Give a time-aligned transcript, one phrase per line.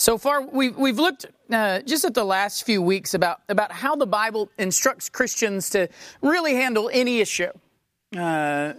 [0.00, 3.96] So far, we've, we've looked uh, just at the last few weeks about, about how
[3.96, 5.90] the Bible instructs Christians to
[6.22, 7.50] really handle any issue.
[8.16, 8.72] Uh,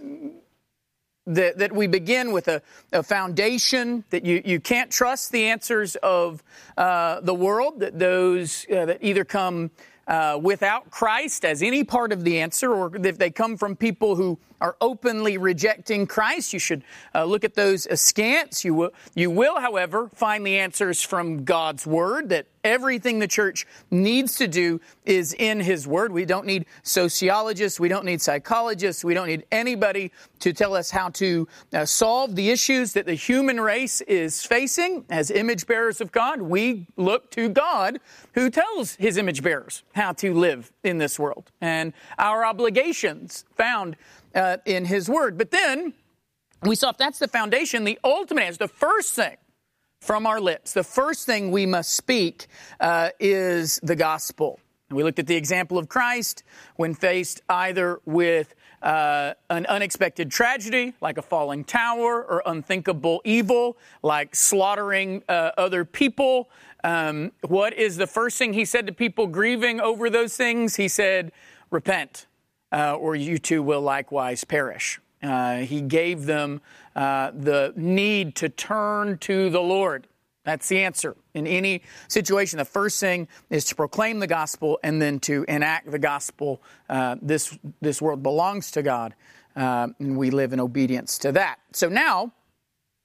[1.26, 2.60] that, that we begin with a,
[2.92, 6.42] a, foundation that you, you can't trust the answers of
[6.76, 9.70] uh, the world, that those uh, that either come
[10.06, 14.16] uh, without Christ as any part of the answer, or if they come from people
[14.16, 18.64] who are openly rejecting Christ, you should uh, look at those askance.
[18.64, 23.66] You will, you will, however, find the answers from God's Word that everything the church
[23.90, 26.12] needs to do is in His Word.
[26.12, 30.90] We don't need sociologists, we don't need psychologists, we don't need anybody to tell us
[30.90, 36.00] how to uh, solve the issues that the human race is facing as image bearers
[36.00, 36.40] of God.
[36.42, 38.00] We look to God
[38.34, 41.50] who tells His image bearers how to live in this world.
[41.60, 43.96] And our obligations found
[44.34, 45.36] uh, in His Word.
[45.36, 45.94] But then
[46.62, 49.36] we saw if that's the foundation, the ultimate answer, the first thing
[50.02, 52.48] from our lips, the first thing we must speak
[52.80, 54.58] uh, is the gospel.
[54.90, 56.42] We looked at the example of Christ
[56.74, 63.78] when faced either with uh, an unexpected tragedy, like a falling tower, or unthinkable evil,
[64.02, 66.50] like slaughtering uh, other people.
[66.82, 70.74] Um, what is the first thing he said to people grieving over those things?
[70.76, 71.30] He said,
[71.70, 72.26] Repent
[72.72, 75.00] uh, or you too will likewise perish.
[75.22, 76.60] Uh, he gave them
[76.96, 80.08] uh, the need to turn to the Lord.
[80.44, 81.16] That's the answer.
[81.34, 85.90] In any situation, the first thing is to proclaim the gospel and then to enact
[85.90, 86.60] the gospel.
[86.88, 89.14] Uh, this, this world belongs to God,
[89.54, 91.60] uh, and we live in obedience to that.
[91.72, 92.32] So now,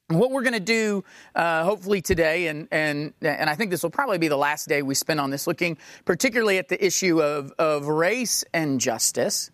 [0.08, 1.04] what we're going to do,
[1.36, 4.82] uh, hopefully today, and, and, and I think this will probably be the last day
[4.82, 9.52] we spend on this, looking particularly at the issue of, of race and justice.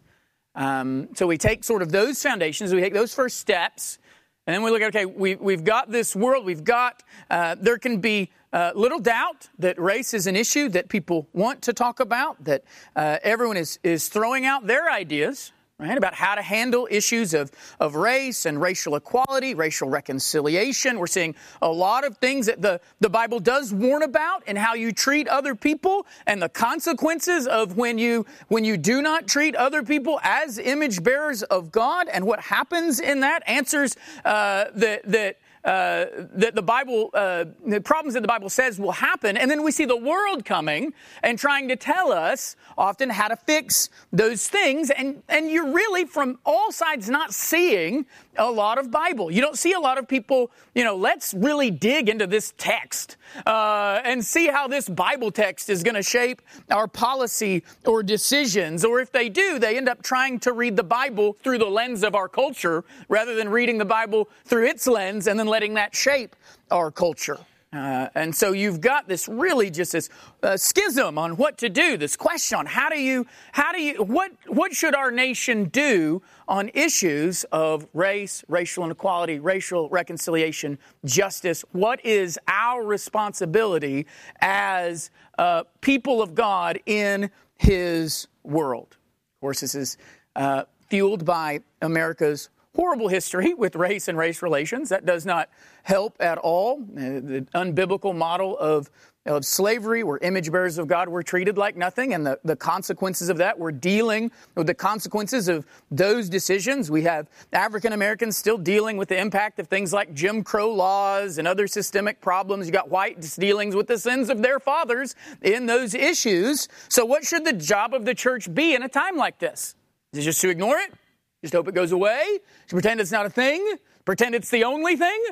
[0.55, 3.97] Um, so we take sort of those foundations, we take those first steps,
[4.45, 7.77] and then we look at okay, we, we've got this world, we've got, uh, there
[7.77, 11.99] can be uh, little doubt that race is an issue that people want to talk
[11.99, 12.63] about, that
[12.95, 15.51] uh, everyone is, is throwing out their ideas
[15.83, 15.97] right?
[15.97, 20.99] About how to handle issues of, of race and racial equality, racial reconciliation.
[20.99, 24.73] We're seeing a lot of things that the, the Bible does warn about and how
[24.73, 29.55] you treat other people and the consequences of when you, when you do not treat
[29.55, 35.01] other people as image bearers of God and what happens in that answers uh, that,
[35.03, 39.49] that uh, that the Bible, uh, the problems that the Bible says will happen, and
[39.49, 43.89] then we see the world coming and trying to tell us often how to fix
[44.11, 48.05] those things, and, and you're really from all sides not seeing
[48.37, 49.31] a lot of Bible.
[49.31, 53.17] You don't see a lot of people, you know, let's really dig into this text
[53.45, 58.83] uh, and see how this Bible text is going to shape our policy or decisions.
[58.83, 62.03] Or if they do, they end up trying to read the Bible through the lens
[62.03, 65.95] of our culture rather than reading the Bible through its lens and then letting that
[65.95, 66.35] shape
[66.71, 67.39] our culture.
[67.73, 70.09] Uh, and so you've got this really just this
[70.43, 71.97] uh, schism on what to do.
[71.97, 76.21] This question on how do you, how do you, what, what should our nation do
[76.47, 81.65] on issues of race, racial inequality, racial reconciliation, justice?
[81.71, 84.05] What is our responsibility
[84.39, 88.97] as uh, people of God in His world?
[89.37, 89.97] Of course, this is
[90.35, 94.89] uh, fueled by America's horrible history with race and race relations.
[94.89, 95.49] That does not
[95.83, 96.81] help at all.
[96.81, 98.89] Uh, the unbiblical model of,
[99.25, 103.29] of slavery, where image bearers of God were treated like nothing, and the, the consequences
[103.29, 106.89] of that, we're dealing with the consequences of those decisions.
[106.89, 111.37] We have African Americans still dealing with the impact of things like Jim Crow laws
[111.37, 112.65] and other systemic problems.
[112.65, 116.67] You got whites dealing with the sins of their fathers in those issues.
[116.89, 119.75] So, what should the job of the church be in a time like this?
[120.13, 120.93] Is it just to ignore it?
[121.41, 122.39] Just hope it goes away?
[122.69, 123.75] To pretend it's not a thing?
[124.05, 125.23] Pretend it's the only thing?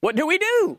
[0.00, 0.78] What do we do?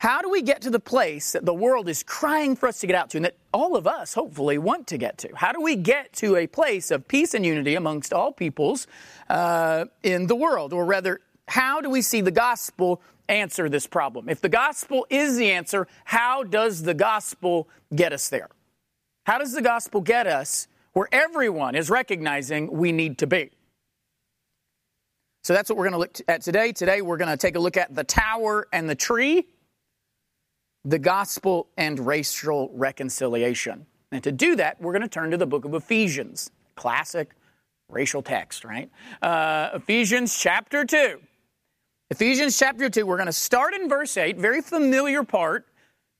[0.00, 2.86] How do we get to the place that the world is crying for us to
[2.86, 5.30] get out to and that all of us hopefully want to get to?
[5.34, 8.86] How do we get to a place of peace and unity amongst all peoples
[9.28, 10.72] uh, in the world?
[10.72, 14.28] Or rather, how do we see the gospel answer this problem?
[14.28, 18.50] If the gospel is the answer, how does the gospel get us there?
[19.26, 20.68] How does the gospel get us
[20.98, 23.50] where everyone is recognizing we need to be.
[25.44, 26.72] So that's what we're going to look at today.
[26.72, 29.46] Today we're going to take a look at the tower and the tree,
[30.84, 33.86] the gospel and racial reconciliation.
[34.12, 37.30] And to do that, we're going to turn to the book of Ephesians, classic
[37.88, 38.90] racial text, right?
[39.22, 41.20] Uh, Ephesians chapter 2.
[42.10, 45.66] Ephesians chapter 2, we're going to start in verse 8, very familiar part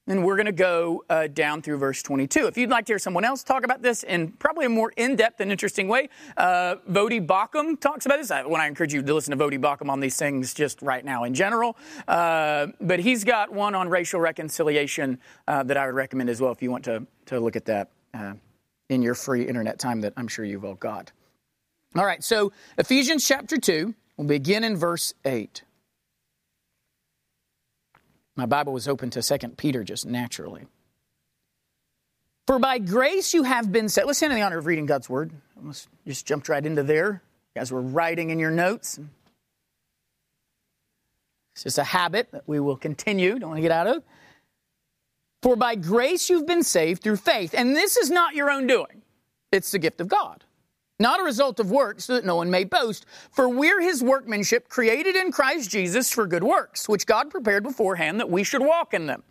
[0.08, 2.46] and we're going to go uh, down through verse 22.
[2.46, 5.16] If you'd like to hear someone else talk about this in probably a more in
[5.16, 8.30] depth and interesting way, uh, Voddie Baucham talks about this.
[8.30, 11.04] I, when I encourage you to listen to Voddie Baucham on these things just right
[11.04, 11.76] now in general.
[12.08, 16.52] Uh, but he's got one on racial reconciliation uh, that I would recommend as well
[16.52, 18.32] if you want to, to look at that uh,
[18.88, 21.12] in your free internet time that I'm sure you've all got.
[21.96, 25.62] All right, so Ephesians chapter 2, we'll begin in verse 8.
[28.38, 30.68] My Bible was open to 2 Peter just naturally.
[32.46, 34.06] For by grace you have been set.
[34.06, 35.32] Let's stand in the honor of reading God's word.
[35.56, 37.20] Almost just jumped right into there.
[37.56, 39.00] Guys were writing in your notes.
[41.52, 43.40] It's just a habit that we will continue.
[43.40, 44.04] Don't want to get out of.
[45.42, 47.56] For by grace you've been saved through faith.
[47.58, 49.02] And this is not your own doing,
[49.50, 50.44] it's the gift of God
[50.98, 53.06] not a result of works, so that no one may boast.
[53.30, 58.20] For we're his workmanship, created in Christ Jesus for good works, which God prepared beforehand
[58.20, 59.22] that we should walk in them.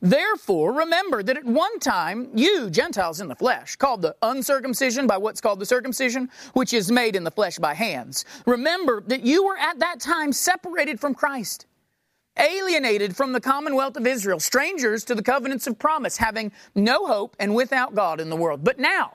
[0.00, 5.16] Therefore, remember that at one time you, Gentiles in the flesh, called the uncircumcision by
[5.16, 8.24] what's called the circumcision, which is made in the flesh by hands.
[8.46, 11.66] Remember that you were at that time separated from Christ,
[12.38, 17.34] alienated from the commonwealth of Israel, strangers to the covenants of promise, having no hope
[17.38, 18.62] and without God in the world.
[18.62, 19.14] But now,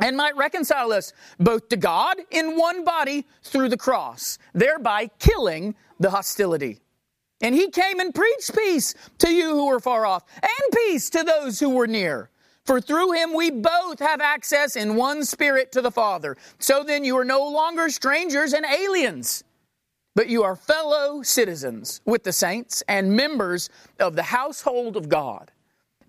[0.00, 5.74] and might reconcile us both to God in one body through the cross, thereby killing
[5.98, 6.80] the hostility.
[7.40, 11.22] And he came and preached peace to you who were far off, and peace to
[11.22, 12.30] those who were near.
[12.64, 16.36] For through him we both have access in one spirit to the Father.
[16.58, 19.44] So then you are no longer strangers and aliens,
[20.14, 23.70] but you are fellow citizens with the saints and members
[24.00, 25.52] of the household of God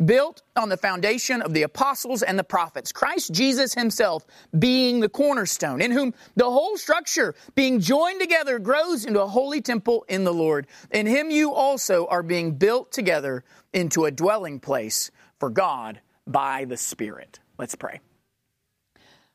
[0.06, 4.26] built on the foundation of the apostles and the prophets, Christ Jesus himself
[4.58, 9.62] being the cornerstone, in whom the whole structure being joined together grows into a holy
[9.62, 10.68] temple in the Lord.
[10.92, 16.66] In him you also are being built together into a dwelling place for God by
[16.66, 17.40] the Spirit.
[17.58, 18.00] Let's pray.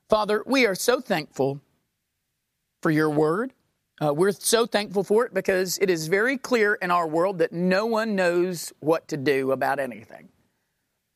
[0.09, 1.61] Father, we are so thankful
[2.83, 3.53] for your word.
[4.01, 7.53] Uh, we're so thankful for it because it is very clear in our world that
[7.53, 10.29] no one knows what to do about anything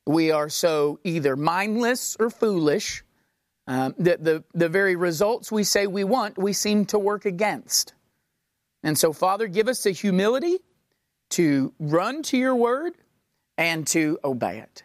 [0.06, 3.02] we are so either mindless or foolish
[3.66, 7.94] um, that the, the very results we say we want, we seem to work against.
[8.82, 10.58] And so, Father, give us the humility
[11.30, 12.92] to run to your word
[13.58, 14.84] and to obey it.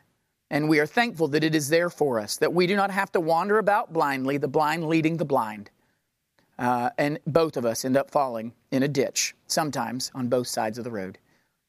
[0.50, 3.12] And we are thankful that it is there for us, that we do not have
[3.12, 5.70] to wander about blindly, the blind leading the blind.
[6.58, 10.78] Uh, and both of us end up falling in a ditch, sometimes on both sides
[10.78, 11.18] of the road.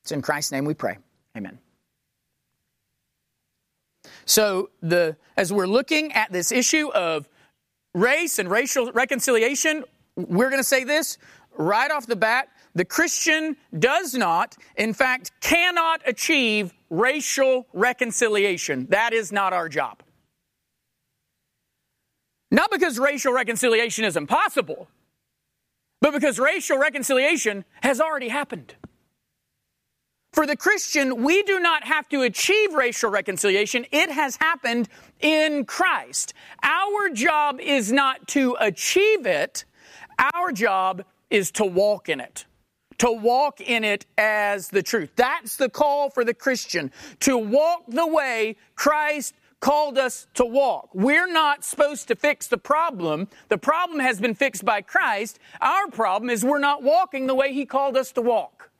[0.03, 0.99] It's in Christ's name we pray.
[1.37, 1.59] Amen.
[4.25, 7.29] So, the, as we're looking at this issue of
[7.95, 9.85] race and racial reconciliation,
[10.17, 11.19] we're going to say this
[11.57, 12.49] right off the bat.
[12.75, 18.87] The Christian does not, in fact, cannot achieve racial reconciliation.
[18.91, 20.03] That is not our job.
[22.51, 24.89] Not because racial reconciliation is impossible,
[26.01, 28.75] but because racial reconciliation has already happened.
[30.33, 33.85] For the Christian, we do not have to achieve racial reconciliation.
[33.93, 34.89] It has happened
[35.21, 36.33] in Christ.
[36.63, 39.67] Our job is not to achieve it.
[40.33, 42.47] Our job is to walk in it.
[42.99, 45.11] To walk in it as the truth.
[45.17, 46.93] That's the call for the Christian.
[47.21, 50.89] To walk the way Christ called us to walk.
[50.95, 53.29] We're not supposed to fix the problem.
[53.49, 55.39] The problem has been fixed by Christ.
[55.61, 58.72] Our problem is we're not walking the way He called us to walk.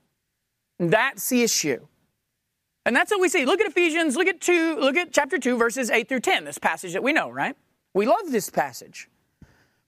[0.91, 1.87] That's the issue.
[2.85, 3.45] And that's what we see.
[3.45, 6.59] Look at Ephesians, look at 2, look at chapter 2 verses 8 through 10, this
[6.59, 7.55] passage that we know, right?
[7.95, 9.09] We love this passage.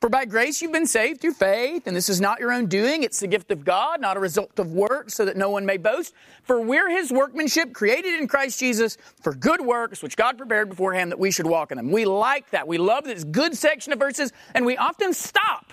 [0.00, 3.02] For by grace you've been saved through faith, and this is not your own doing,
[3.02, 5.78] it's the gift of God, not a result of works, so that no one may
[5.78, 6.12] boast.
[6.42, 11.10] For we're his workmanship, created in Christ Jesus for good works, which God prepared beforehand
[11.10, 11.90] that we should walk in them.
[11.90, 12.68] We like that.
[12.68, 15.72] We love this good section of verses, and we often stop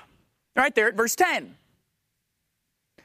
[0.56, 1.58] right there at verse 10.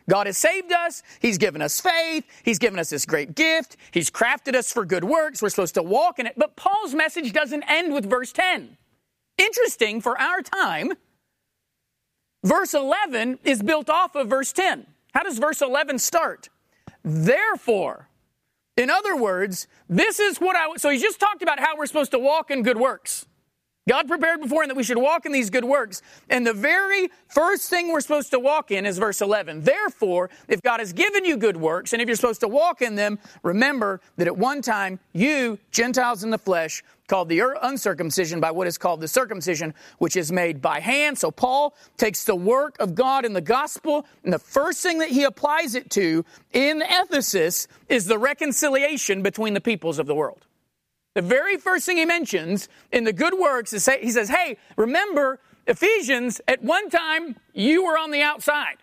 [0.09, 1.03] God has saved us.
[1.21, 2.25] He's given us faith.
[2.45, 3.77] He's given us this great gift.
[3.91, 5.43] He's crafted us for good works.
[5.43, 6.35] We're supposed to walk in it.
[6.37, 8.77] But Paul's message doesn't end with verse 10.
[9.39, 10.93] Interesting for our time,
[12.45, 14.87] verse 11 is built off of verse 10.
[15.13, 16.49] How does verse 11 start?
[17.03, 18.09] Therefore,
[18.77, 22.11] in other words, this is what I, so he just talked about how we're supposed
[22.13, 23.27] to walk in good works.
[23.89, 26.03] God prepared beforehand that we should walk in these good works.
[26.29, 29.63] And the very first thing we're supposed to walk in is verse 11.
[29.63, 32.97] Therefore, if God has given you good works, and if you're supposed to walk in
[32.97, 38.51] them, remember that at one time, you, Gentiles in the flesh, called the uncircumcision by
[38.51, 41.17] what is called the circumcision, which is made by hand.
[41.17, 45.11] So Paul takes the work of God in the gospel, and the first thing that
[45.11, 50.46] he applies it to in Ephesus is the reconciliation between the peoples of the world.
[51.17, 54.59] The very first thing he mentions in the good works is say, he says, Hey,
[54.77, 58.77] remember, Ephesians, at one time you were on the outside.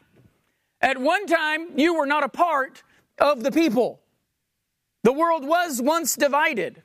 [0.82, 2.82] At one time you were not a part
[3.20, 4.02] of the people.
[5.04, 6.82] The world was once divided.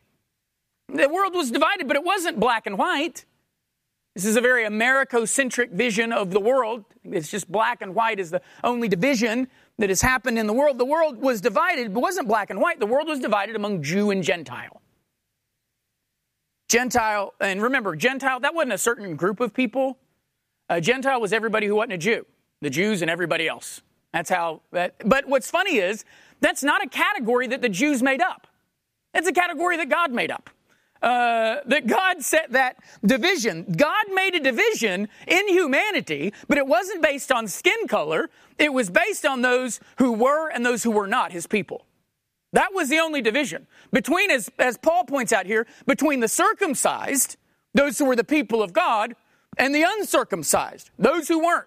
[0.88, 3.24] The world was divided, but it wasn't black and white.
[4.14, 6.84] This is a very Americocentric vision of the world.
[7.04, 10.76] It's just black and white is the only division that has happened in the world.
[10.76, 12.80] The world was divided, but wasn't black and white.
[12.80, 14.82] The world was divided among Jew and Gentile.
[16.68, 19.98] Gentile, and remember, Gentile, that wasn't a certain group of people.
[20.68, 22.26] A Gentile was everybody who wasn't a Jew,
[22.60, 23.80] the Jews and everybody else.
[24.12, 26.04] That's how that, but what's funny is
[26.40, 28.46] that's not a category that the Jews made up.
[29.14, 30.50] It's a category that God made up.
[31.00, 33.72] Uh, that God set that division.
[33.76, 38.30] God made a division in humanity, but it wasn't based on skin color.
[38.58, 41.86] It was based on those who were and those who were not his people.
[42.52, 43.66] That was the only division.
[43.92, 47.36] Between, as, as Paul points out here, between the circumcised,
[47.74, 49.14] those who were the people of God,
[49.56, 51.66] and the uncircumcised, those who weren't.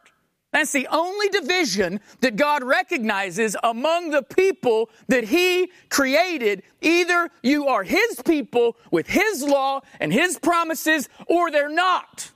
[0.51, 6.63] That's the only division that God recognizes among the people that He created.
[6.81, 12.31] Either you are His people with His law and His promises, or they're not.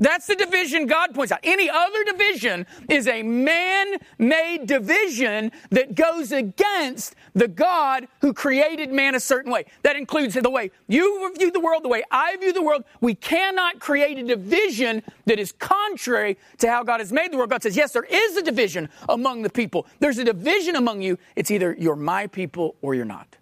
[0.00, 1.40] That's the division God points out.
[1.42, 8.90] Any other division is a man made division that goes against the God who created
[8.90, 9.66] man a certain way.
[9.82, 12.84] That includes the way you view the world, the way I view the world.
[13.00, 17.50] We cannot create a division that is contrary to how God has made the world.
[17.50, 19.86] God says, yes, there is a division among the people.
[19.98, 21.18] There's a division among you.
[21.36, 23.36] It's either you're my people or you're not.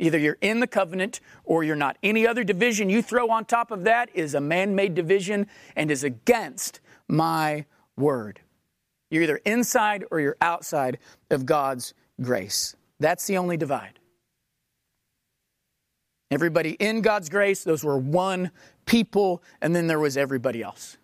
[0.00, 1.98] Either you're in the covenant or you're not.
[2.02, 5.90] Any other division you throw on top of that is a man made division and
[5.90, 7.66] is against my
[7.96, 8.40] word.
[9.10, 10.98] You're either inside or you're outside
[11.30, 12.74] of God's grace.
[12.98, 13.98] That's the only divide.
[16.30, 18.52] Everybody in God's grace, those were one
[18.86, 20.96] people, and then there was everybody else.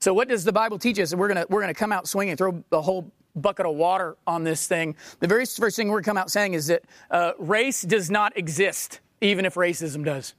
[0.00, 1.14] So, what does the Bible teach us?
[1.14, 4.66] We're going we're to come out swinging, throw the whole bucket of water on this
[4.66, 4.96] thing.
[5.20, 9.00] The very first thing we're come out saying is that uh, race does not exist,
[9.20, 10.34] even if racism does.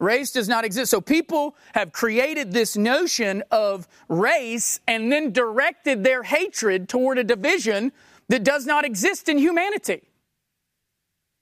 [0.00, 0.90] Race does not exist.
[0.90, 7.24] So people have created this notion of race and then directed their hatred toward a
[7.24, 7.92] division
[8.28, 10.02] that does not exist in humanity.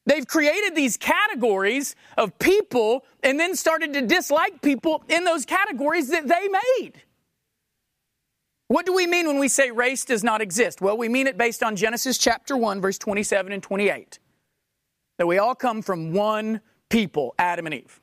[0.06, 6.08] They've created these categories of people and then started to dislike people in those categories
[6.08, 6.92] that they made.
[8.70, 10.80] What do we mean when we say race does not exist?
[10.80, 14.20] Well, we mean it based on Genesis chapter 1, verse 27 and 28.
[15.18, 18.00] That we all come from one people, Adam and Eve.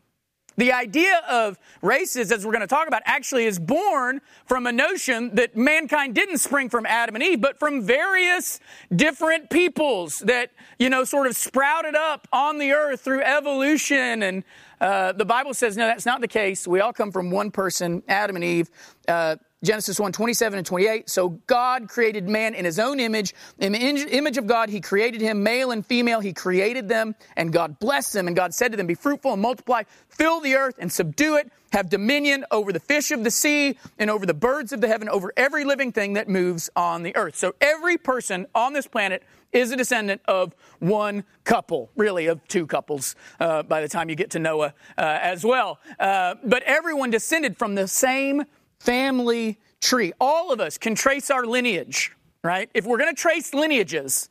[0.58, 4.74] The idea of races, as we're going to talk about, actually is born from a
[4.74, 8.60] notion that mankind didn't spring from Adam and Eve, but from various
[8.94, 14.22] different peoples that, you know, sort of sprouted up on the earth through evolution.
[14.22, 14.44] And
[14.82, 16.68] uh, the Bible says, no, that's not the case.
[16.68, 18.70] We all come from one person, Adam and Eve.
[19.08, 21.10] Uh, Genesis 1, 27 and 28.
[21.10, 23.34] So God created man in his own image.
[23.58, 27.52] In the image of God, he created him, male and female, he created them, and
[27.52, 28.28] God blessed them.
[28.28, 31.52] And God said to them, Be fruitful and multiply, fill the earth and subdue it,
[31.72, 35.10] have dominion over the fish of the sea and over the birds of the heaven,
[35.10, 37.36] over every living thing that moves on the earth.
[37.36, 42.68] So every person on this planet is a descendant of one couple, really of two
[42.68, 45.80] couples uh, by the time you get to Noah uh, as well.
[46.00, 48.44] Uh, but everyone descended from the same
[48.80, 50.14] family tree.
[50.20, 52.12] All of us can trace our lineage,
[52.44, 52.70] right?
[52.74, 54.30] If we're going to trace lineages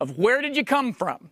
[0.00, 1.30] of where did you come from,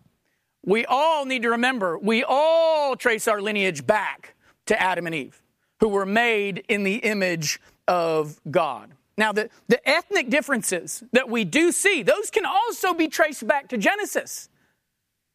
[0.64, 4.34] we all need to remember we all trace our lineage back
[4.66, 5.40] to Adam and Eve,
[5.80, 8.90] who were made in the image of God.
[9.16, 13.68] Now, the, the ethnic differences that we do see, those can also be traced back
[13.68, 14.50] to Genesis,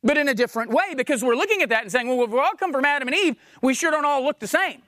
[0.04, 2.40] but in a different way because we're looking at that and saying, well, if we
[2.40, 4.82] all come from Adam and Eve, we sure don't all look the same.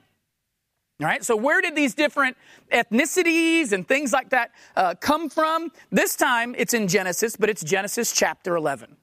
[1.00, 2.36] All right, so where did these different
[2.70, 5.72] ethnicities and things like that uh, come from?
[5.90, 8.96] This time it's in Genesis, but it's Genesis chapter 11.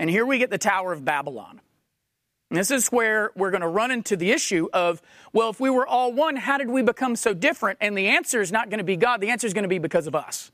[0.00, 1.60] And here we get the Tower of Babylon.
[2.50, 5.00] And this is where we're going to run into the issue of,
[5.32, 7.78] well, if we were all one, how did we become so different?
[7.80, 9.78] And the answer is not going to be God, the answer is going to be
[9.78, 10.50] because of us.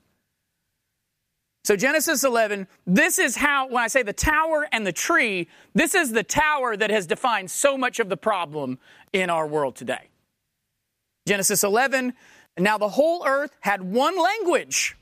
[1.63, 5.95] So, Genesis 11, this is how, when I say the tower and the tree, this
[5.95, 8.77] is the tower that has defined so much of the problem
[9.11, 10.09] in our world today.
[11.25, 12.13] Genesis 11,
[12.57, 14.95] now the whole earth had one language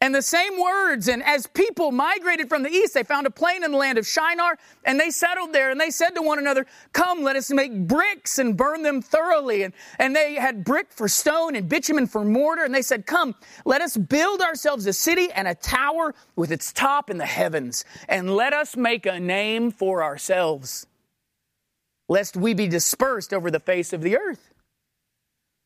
[0.00, 1.08] and the same words.
[1.08, 4.06] And as people migrated from the east, they found a plain in the land of
[4.06, 7.86] Shinar, and they settled there, and they said to one another, Come, let us make
[7.86, 9.64] bricks and burn them thoroughly.
[9.64, 13.34] And, and they had brick for stone and bitumen for mortar, and they said, Come,
[13.64, 17.84] let us build ourselves a city and a tower with its top in the heavens,
[18.08, 20.86] and let us make a name for ourselves,
[22.08, 24.52] lest we be dispersed over the face of the earth.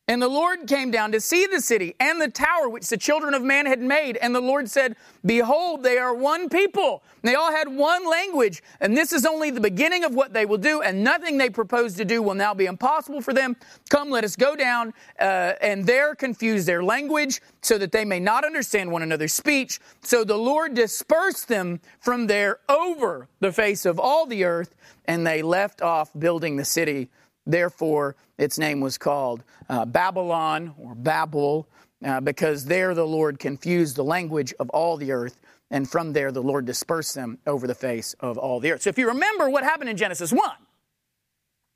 [0.05, 3.33] And the Lord came down to see the city and the tower which the children
[3.33, 4.17] of man had made.
[4.17, 7.03] And the Lord said, Behold, they are one people.
[7.21, 8.61] And they all had one language.
[8.81, 10.81] And this is only the beginning of what they will do.
[10.81, 13.55] And nothing they propose to do will now be impossible for them.
[13.89, 18.19] Come, let us go down uh, and there confuse their language so that they may
[18.19, 19.79] not understand one another's speech.
[20.01, 24.75] So the Lord dispersed them from there over the face of all the earth.
[25.05, 27.09] And they left off building the city
[27.45, 31.67] Therefore, its name was called uh, Babylon or Babel,
[32.03, 35.39] uh, because there the Lord confused the language of all the earth,
[35.71, 38.83] and from there the Lord dispersed them over the face of all the earth.
[38.83, 40.41] So if you remember what happened in Genesis 1,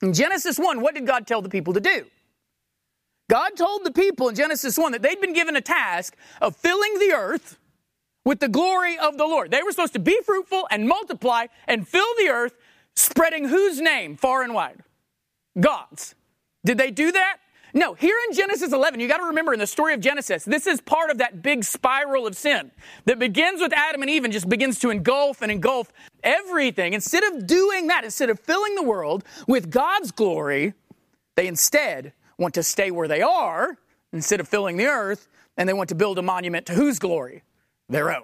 [0.02, 2.06] in Genesis 1, what did God tell the people to do?
[3.30, 7.00] God told the people in Genesis 1 that they'd been given a task of filling
[7.00, 7.58] the earth
[8.24, 9.52] with the glory of the Lord.
[9.52, 12.54] They were supposed to be fruitful and multiply and fill the earth,
[12.96, 14.84] spreading whose name far and wide?
[15.60, 16.16] God's.
[16.66, 17.38] Did they do that?
[17.74, 20.66] No, here in Genesis 11, you got to remember in the story of Genesis, this
[20.66, 22.72] is part of that big spiral of sin
[23.06, 25.92] that begins with Adam and Eve and just begins to engulf and engulf
[26.24, 26.94] everything.
[26.94, 30.74] Instead of doing that, instead of filling the world with God's glory,
[31.36, 33.78] they instead want to stay where they are
[34.14, 37.44] instead of filling the earth, and they want to build a monument to whose glory?
[37.90, 38.24] Their own.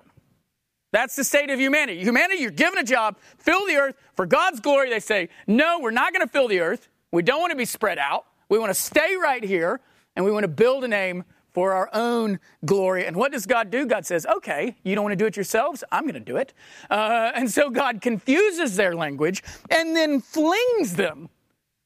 [0.91, 1.99] That's the state of humanity.
[2.01, 4.89] Humanity, you're given a job, fill the earth for God's glory.
[4.89, 6.89] They say, no, we're not going to fill the earth.
[7.13, 8.25] We don't want to be spread out.
[8.49, 9.79] We want to stay right here
[10.15, 13.05] and we want to build a name for our own glory.
[13.05, 13.85] And what does God do?
[13.85, 15.83] God says, okay, you don't want to do it yourselves?
[15.91, 16.53] I'm going to do it.
[16.89, 21.29] Uh, and so God confuses their language and then flings them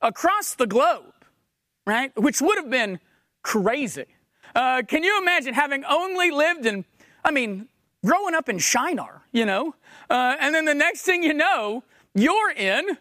[0.01, 1.13] across the globe,
[1.85, 2.17] right?
[2.17, 3.01] Which would have been
[3.43, 4.05] crazy.
[4.55, 6.85] Uh, can you imagine having only lived in,
[7.25, 7.67] I mean,
[8.05, 9.75] growing up in Shinar, you know?
[10.09, 11.83] Uh, and then the next thing you know,
[12.15, 12.97] you're in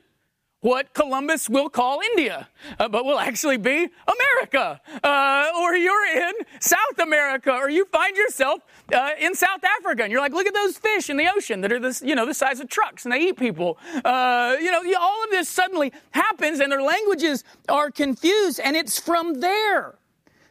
[0.67, 2.49] what Columbus will call India,
[2.81, 4.81] uh, but will actually be America.
[5.01, 10.11] Uh, or you're in South America, or you find yourself uh, in South Africa, and
[10.11, 12.35] you're like, look at those fish in the ocean that are this, you know, the
[12.35, 13.79] size of trucks, and they eat people.
[14.05, 18.99] Uh, you know, all of this suddenly happens, and their languages are confused, and it's
[18.99, 19.95] from there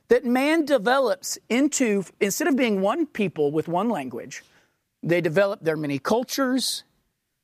[0.08, 4.44] that man develops into, instead of being one people with one language,
[5.04, 6.86] they develop their many cultures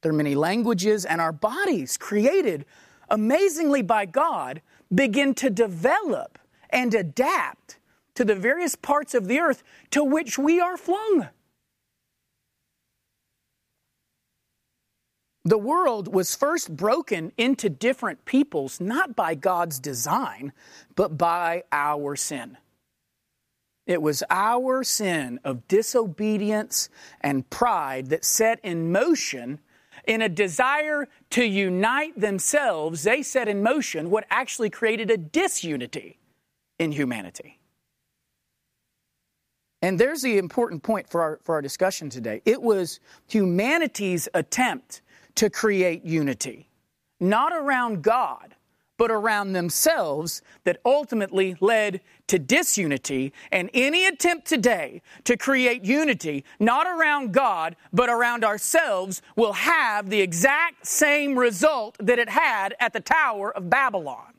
[0.02, 2.66] there are many languages, and our bodies, created
[3.10, 4.62] amazingly by God,
[4.94, 7.78] begin to develop and adapt
[8.16, 11.30] to the various parts of the earth to which we are flung.
[15.44, 20.54] The world was first broken into different peoples, not by God's design,
[20.96, 22.58] but by our sin.
[23.88, 26.90] It was our sin of disobedience
[27.22, 29.60] and pride that set in motion
[30.06, 36.20] in a desire to unite themselves, they set in motion what actually created a disunity
[36.80, 37.60] in humanity.
[39.82, 42.42] And there's the important point for our, for our discussion today.
[42.46, 45.02] It was humanity's attempt
[45.36, 46.70] to create unity,
[47.20, 48.51] not around God,
[49.02, 53.34] but around themselves that ultimately led to disunity.
[53.52, 60.12] And any attempt today to create unity, not around God, but around ourselves, will have
[60.12, 64.34] the exact same result that it had at the Tower of Babylon.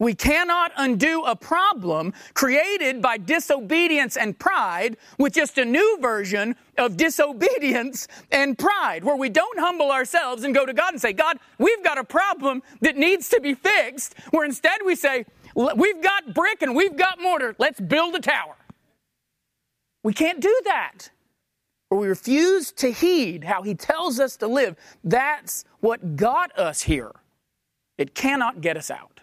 [0.00, 6.54] We cannot undo a problem created by disobedience and pride with just a new version
[6.76, 11.12] of disobedience and pride, where we don't humble ourselves and go to God and say,
[11.12, 16.02] God, we've got a problem that needs to be fixed, where instead we say, we've
[16.02, 18.54] got brick and we've got mortar, let's build a tower.
[20.04, 21.10] We can't do that.
[21.90, 24.76] Or we refuse to heed how He tells us to live.
[25.02, 27.12] That's what got us here.
[27.96, 29.17] It cannot get us out.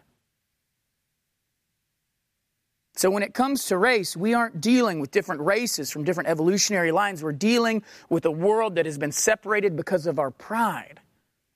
[2.96, 6.92] So, when it comes to race, we aren't dealing with different races from different evolutionary
[6.94, 7.24] lines.
[7.24, 11.00] We're dealing with a world that has been separated because of our pride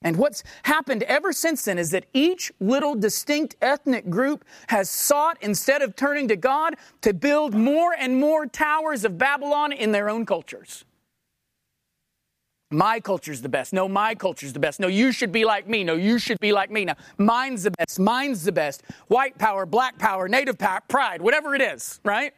[0.02, 5.38] And what's happened ever since then is that each little distinct ethnic group has sought,
[5.42, 10.10] instead of turning to God, to build more and more towers of Babylon in their
[10.10, 10.86] own cultures.
[12.72, 13.74] My culture's the best.
[13.74, 14.80] No, my culture's the best.
[14.80, 15.84] No, you should be like me.
[15.84, 16.86] No, you should be like me.
[16.86, 18.00] Now, mine's the best.
[18.00, 18.84] Mine's the best.
[19.08, 22.34] White power, black power, native power, pride, whatever it is, right?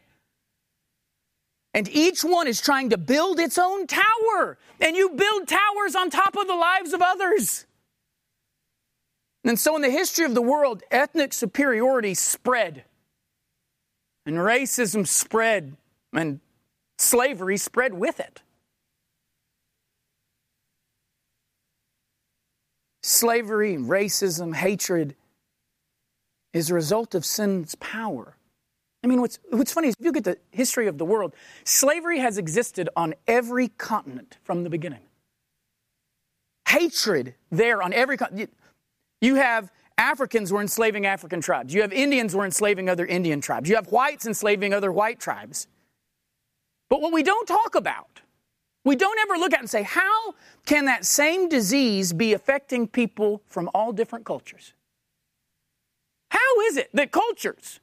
[1.73, 4.57] And each one is trying to build its own tower.
[4.79, 7.65] And you build towers on top of the lives of others.
[9.43, 12.83] And so, in the history of the world, ethnic superiority spread,
[14.25, 15.75] and racism spread,
[16.13, 16.39] and
[16.99, 18.41] slavery spread with it.
[23.11, 25.17] Slavery, racism, hatred
[26.53, 28.37] is a result of sin's power.
[29.03, 32.19] I mean, what's, what's funny is if you at the history of the world, slavery
[32.19, 35.01] has existed on every continent from the beginning.
[36.69, 38.53] Hatred there on every continent.
[39.19, 41.73] You have Africans were enslaving African tribes.
[41.73, 43.67] You have Indians were enslaving other Indian tribes.
[43.67, 45.67] You have whites enslaving other white tribes.
[46.87, 48.21] But what we don't talk about,
[48.83, 50.33] we don't ever look at and say, how
[50.65, 54.73] can that same disease be affecting people from all different cultures?
[56.29, 57.79] How is it that cultures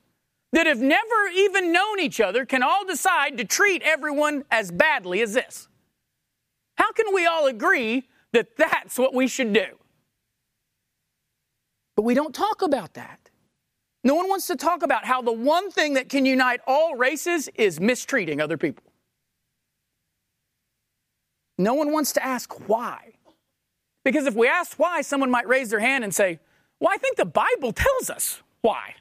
[0.53, 5.21] that have never even known each other can all decide to treat everyone as badly
[5.21, 5.69] as this?
[6.77, 9.67] How can we all agree that that's what we should do?
[11.95, 13.31] But we don't talk about that.
[14.05, 17.49] No one wants to talk about how the one thing that can unite all races
[17.57, 18.85] is mistreating other people.
[21.59, 23.14] No one wants to ask why.
[24.05, 26.38] Because if we ask why, someone might raise their hand and say,
[26.81, 28.94] Well, I think the Bible tells us why.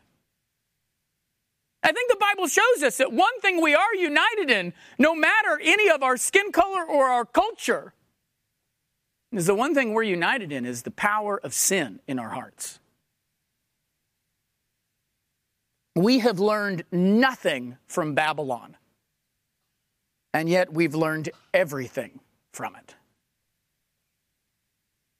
[1.83, 5.59] I think the Bible shows us that one thing we are united in, no matter
[5.63, 7.93] any of our skin color or our culture,
[9.31, 12.79] is the one thing we're united in is the power of sin in our hearts.
[15.95, 18.75] We have learned nothing from Babylon,
[20.33, 22.19] and yet we've learned everything
[22.57, 22.95] from it.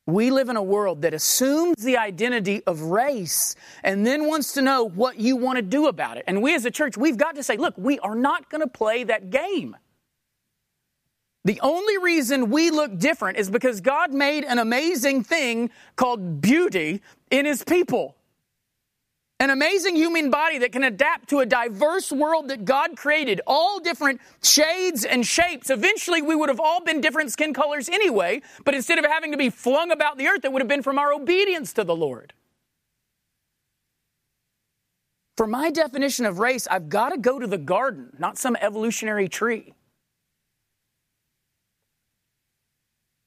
[0.07, 4.61] We live in a world that assumes the identity of race and then wants to
[4.61, 6.23] know what you want to do about it.
[6.27, 8.67] And we as a church, we've got to say, look, we are not going to
[8.67, 9.75] play that game.
[11.43, 17.01] The only reason we look different is because God made an amazing thing called beauty
[17.29, 18.15] in His people.
[19.39, 23.79] An amazing human body that can adapt to a diverse world that God created, all
[23.79, 25.69] different shades and shapes.
[25.69, 29.37] Eventually, we would have all been different skin colors anyway, but instead of having to
[29.37, 32.33] be flung about the earth, it would have been from our obedience to the Lord.
[35.35, 39.29] For my definition of race, I've got to go to the garden, not some evolutionary
[39.29, 39.75] tree.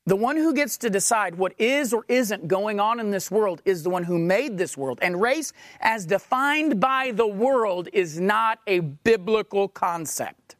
[0.06, 3.60] The one who gets to decide what is or isn't going on in this world
[3.64, 4.98] is the one who made this world.
[5.02, 10.56] And race, as defined by the world, is not a biblical concept.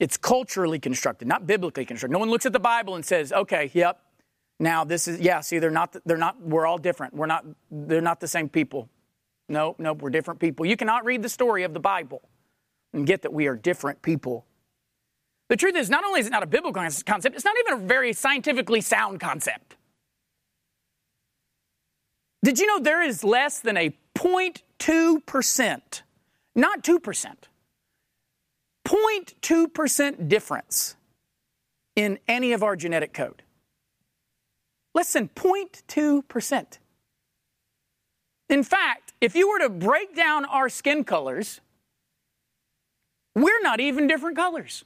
[0.00, 2.12] It's culturally constructed, not biblically constructed.
[2.12, 4.00] No one looks at the Bible and says, okay, yep,
[4.58, 7.14] now this is, yeah, see, they're not, they're not, we're all different.
[7.14, 8.88] We're not, they're not the same people.
[9.48, 10.64] Nope, nope, we're different people.
[10.64, 12.22] You cannot read the story of the Bible
[12.92, 14.46] and get that we are different people
[15.48, 17.86] the truth is, not only is it not a biblical concept, it's not even a
[17.86, 19.76] very scientifically sound concept.
[22.42, 26.02] Did you know there is less than a 0.2%,
[26.54, 27.34] not 2%,
[28.86, 30.96] 0.2% difference
[31.96, 33.42] in any of our genetic code?
[34.94, 36.78] Less than 0.2%.
[38.50, 41.60] In fact, if you were to break down our skin colors,
[43.34, 44.84] we're not even different colors.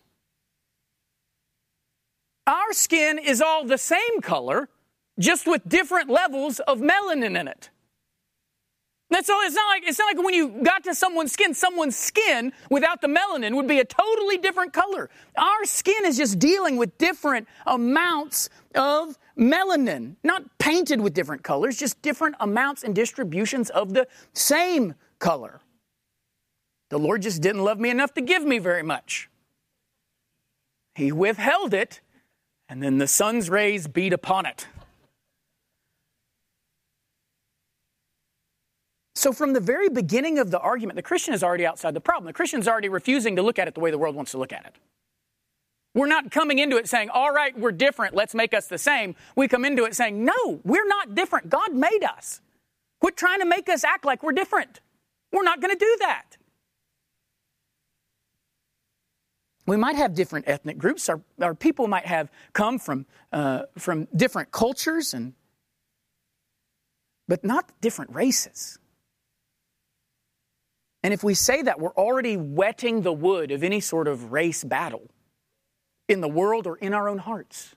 [2.49, 4.71] Our skin is all the same color,
[5.19, 7.69] just with different levels of melanin in it.
[9.11, 9.41] That's all.
[9.43, 11.53] It's not like it's not like when you got to someone's skin.
[11.53, 15.11] Someone's skin without the melanin would be a totally different color.
[15.37, 21.77] Our skin is just dealing with different amounts of melanin, not painted with different colors,
[21.77, 25.61] just different amounts and distributions of the same color.
[26.89, 29.29] The Lord just didn't love me enough to give me very much.
[30.95, 32.01] He withheld it
[32.69, 34.67] and then the sun's rays beat upon it.
[39.15, 42.27] So, from the very beginning of the argument, the Christian is already outside the problem.
[42.27, 44.39] The Christian is already refusing to look at it the way the world wants to
[44.39, 44.77] look at it.
[45.93, 49.17] We're not coming into it saying, all right, we're different, let's make us the same.
[49.35, 51.51] We come into it saying, no, we're not different.
[51.51, 52.41] God made us.
[53.01, 54.81] Quit trying to make us act like we're different.
[55.33, 56.38] We're not going to do that.
[59.69, 61.09] We might have different ethnic groups.
[61.09, 65.35] Our, our people might have come from, uh, from different cultures, and,
[67.27, 68.79] but not different races.
[71.03, 74.65] And if we say that, we're already wetting the wood of any sort of race
[74.65, 75.09] battle
[76.09, 77.75] in the world or in our own hearts.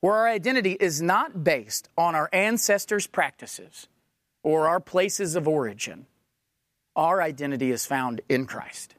[0.00, 3.88] Where our identity is not based on our ancestors' practices
[4.42, 6.06] or our places of origin,
[6.94, 8.95] our identity is found in Christ.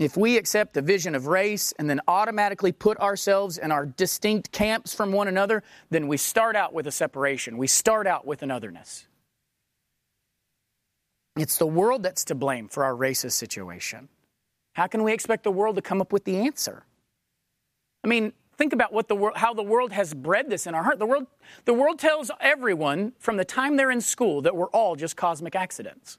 [0.00, 4.50] If we accept the vision of race and then automatically put ourselves in our distinct
[4.50, 7.58] camps from one another, then we start out with a separation.
[7.58, 9.06] We start out with an otherness.
[11.36, 14.08] It's the world that's to blame for our racist situation.
[14.72, 16.84] How can we expect the world to come up with the answer?
[18.02, 20.82] I mean, think about what the world, how the world has bred this in our
[20.82, 20.98] heart.
[20.98, 21.26] The world,
[21.66, 25.54] the world tells everyone from the time they're in school that we're all just cosmic
[25.54, 26.16] accidents.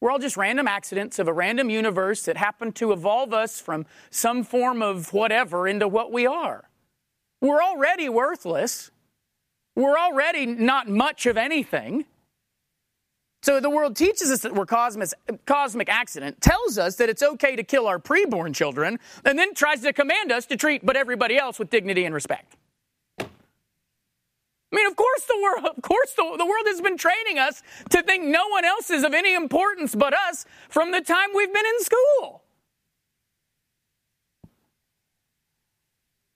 [0.00, 3.84] We're all just random accidents of a random universe that happened to evolve us from
[4.08, 6.68] some form of whatever into what we are.
[7.40, 8.90] We're already worthless.
[9.76, 12.06] We're already not much of anything.
[13.42, 15.10] So the world teaches us that we're cosmic,
[15.46, 19.80] cosmic accident, tells us that it's okay to kill our preborn children, and then tries
[19.82, 22.56] to command us to treat but everybody else with dignity and respect.
[24.72, 27.62] I mean, of course the world, of course the, the world has been training us
[27.90, 31.52] to think no one else is of any importance but us from the time we've
[31.52, 32.42] been in school.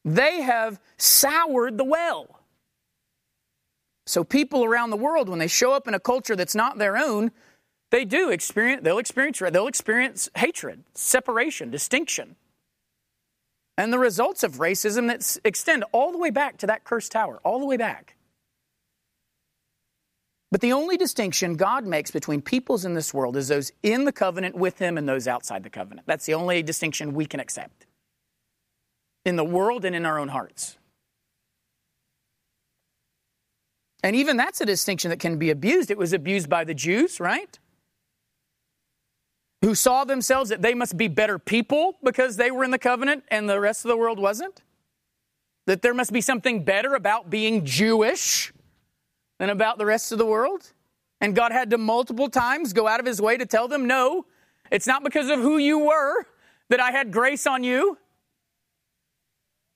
[0.04, 2.40] They have soured the well.
[4.06, 6.96] So people around the world, when they show up in a culture that's not their
[6.96, 7.30] own,
[7.90, 12.36] they do experience, they'll experience, they'll experience hatred, separation, distinction.
[13.78, 17.40] And the results of racism that extend all the way back to that cursed tower,
[17.44, 18.16] all the way back.
[20.54, 24.12] But the only distinction God makes between peoples in this world is those in the
[24.12, 26.06] covenant with Him and those outside the covenant.
[26.06, 27.86] That's the only distinction we can accept
[29.24, 30.76] in the world and in our own hearts.
[34.04, 35.90] And even that's a distinction that can be abused.
[35.90, 37.58] It was abused by the Jews, right?
[39.62, 43.24] Who saw themselves that they must be better people because they were in the covenant
[43.26, 44.62] and the rest of the world wasn't?
[45.66, 48.52] That there must be something better about being Jewish
[49.38, 50.72] than about the rest of the world?
[51.20, 54.26] And God had to multiple times go out of his way to tell them, no,
[54.70, 56.26] it's not because of who you were
[56.70, 57.98] that I had grace on you.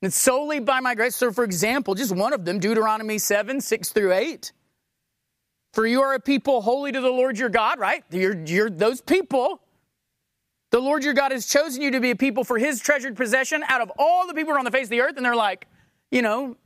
[0.00, 1.16] It's solely by my grace.
[1.16, 4.52] So, for example, just one of them, Deuteronomy 7, 6 through 8.
[5.72, 8.04] For you are a people holy to the Lord your God, right?
[8.10, 9.60] You're, you're those people.
[10.70, 13.62] The Lord your God has chosen you to be a people for his treasured possession
[13.68, 15.16] out of all the people on the face of the earth.
[15.16, 15.66] And they're like,
[16.10, 16.56] you know,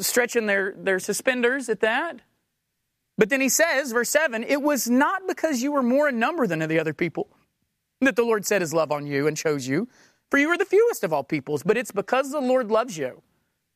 [0.00, 2.20] stretching their, their suspenders at that.
[3.18, 6.46] But then he says, verse 7, it was not because you were more in number
[6.46, 7.28] than the other people
[8.00, 9.88] that the Lord set his love on you and chose you,
[10.30, 13.22] for you were the fewest of all peoples, but it's because the Lord loves you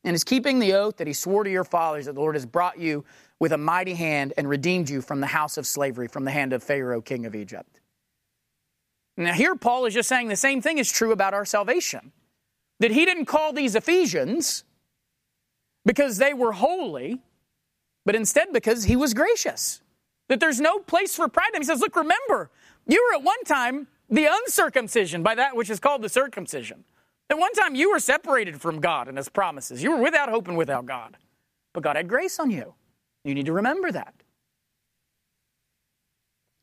[0.03, 2.45] and is keeping the oath that he swore to your fathers that the Lord has
[2.45, 3.05] brought you
[3.39, 6.53] with a mighty hand and redeemed you from the house of slavery, from the hand
[6.53, 7.79] of Pharaoh, king of Egypt.
[9.15, 12.11] Now, here Paul is just saying the same thing is true about our salvation.
[12.79, 14.63] That he didn't call these Ephesians
[15.87, 17.21] because they were holy,
[18.05, 19.81] but instead because he was gracious.
[20.27, 21.51] That there's no place for pride.
[21.53, 22.51] And he says, Look, remember,
[22.85, 26.83] you were at one time the uncircumcision by that which is called the circumcision.
[27.29, 29.81] At one time you were separated from God and his promises.
[29.81, 31.17] You were without hope and without God.
[31.73, 32.73] But God had grace on you.
[33.23, 34.13] You need to remember that.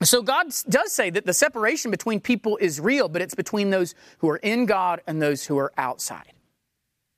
[0.03, 3.95] So God does say that the separation between people is real, but it's between those
[4.19, 6.34] who are in God and those who are outside.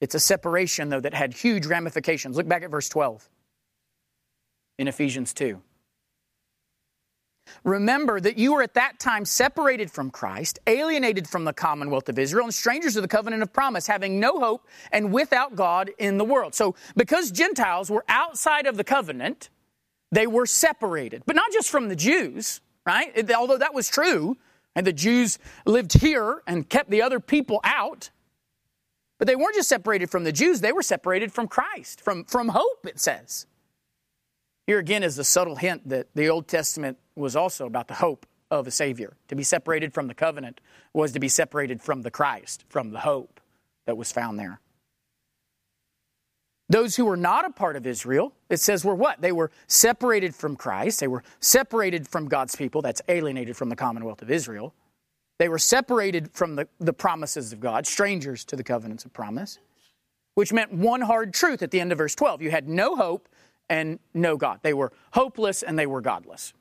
[0.01, 2.37] It's a separation, though, that had huge ramifications.
[2.37, 3.29] Look back at verse 12
[4.79, 5.61] in Ephesians 2.
[7.65, 12.19] Remember that you were at that time separated from Christ, alienated from the commonwealth of
[12.19, 16.19] Israel, and strangers to the covenant of promise, having no hope and without God in
[16.19, 16.55] the world.
[16.55, 19.49] So, because Gentiles were outside of the covenant,
[20.11, 21.23] they were separated.
[21.25, 23.31] But not just from the Jews, right?
[23.33, 24.37] Although that was true,
[24.75, 28.11] and the Jews lived here and kept the other people out.
[29.19, 32.49] But they weren't just separated from the Jews, they were separated from Christ, from, from
[32.49, 33.47] hope, it says.
[34.67, 38.27] Here again is the subtle hint that the Old Testament was also about the hope
[38.51, 39.17] of a Savior.
[39.29, 40.61] To be separated from the covenant
[40.93, 43.41] was to be separated from the Christ, from the hope
[43.87, 44.61] that was found there.
[46.69, 49.21] Those who were not a part of Israel, it says were what?
[49.21, 50.99] They were separated from Christ.
[50.99, 52.83] They were separated from God's people.
[52.83, 54.75] That's alienated from the commonwealth of Israel.
[55.39, 59.59] They were separated from the, the promises of God, strangers to the covenants of promise,
[60.35, 62.43] which meant one hard truth at the end of verse 12.
[62.43, 63.29] You had no hope
[63.69, 64.61] and no God.
[64.63, 66.55] They were hopeless and they were godless.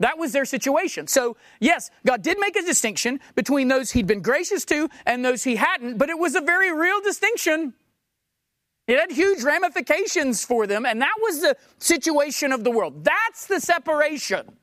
[0.00, 1.06] That was their situation.
[1.06, 5.44] So, yes, God did make a distinction between those he'd been gracious to and those
[5.44, 7.74] he hadn't, but it was a very real distinction.
[8.86, 13.04] It had huge ramifications for them, and that was the situation of the world.
[13.04, 14.56] That's the separation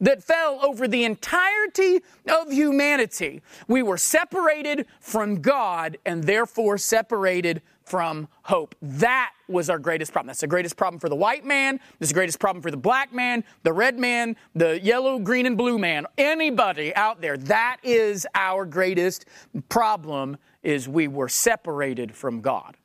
[0.00, 3.42] that fell over the entirety of humanity.
[3.68, 8.76] We were separated from God and therefore separated from hope.
[8.80, 10.28] That was our greatest problem.
[10.28, 11.80] That's the greatest problem for the white man.
[11.98, 15.58] That's the greatest problem for the black man, the red man, the yellow, green, and
[15.58, 16.06] blue man.
[16.16, 19.24] Anybody out there, that is our greatest
[19.68, 22.76] problem is we were separated from God.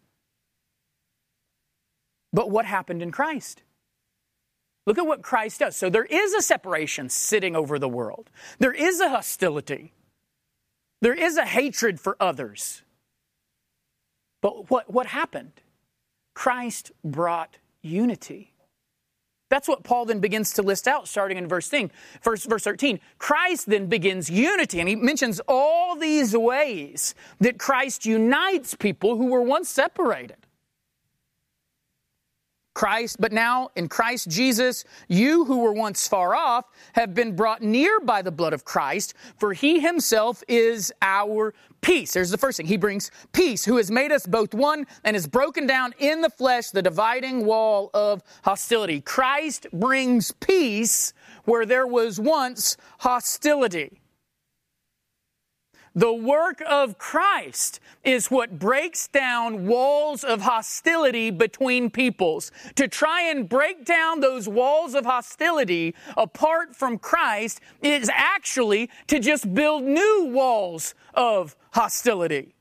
[2.33, 3.61] But what happened in Christ?
[4.85, 5.75] Look at what Christ does.
[5.75, 8.29] So there is a separation sitting over the world.
[8.59, 9.93] There is a hostility.
[11.01, 12.83] There is a hatred for others.
[14.41, 15.53] But what, what happened?
[16.35, 18.53] Christ brought unity.
[19.49, 21.91] That's what Paul then begins to list out, starting in verse, thing,
[22.23, 22.99] verse, verse 13.
[23.19, 29.27] Christ then begins unity, and he mentions all these ways that Christ unites people who
[29.27, 30.44] were once separated.
[32.75, 37.63] Christ, but now in Christ Jesus, you who were once far off have been brought
[37.63, 42.13] near by the blood of Christ, for he himself is our peace.
[42.13, 42.67] There's the first thing.
[42.67, 46.29] He brings peace, who has made us both one and has broken down in the
[46.29, 48.99] flesh the dividing wall of hostility.
[49.01, 51.13] Christ brings peace
[51.45, 54.01] where there was once hostility.
[55.97, 62.51] The work of Christ is what breaks down walls of hostility between peoples.
[62.75, 69.19] To try and break down those walls of hostility apart from Christ is actually to
[69.19, 72.54] just build new walls of hostility.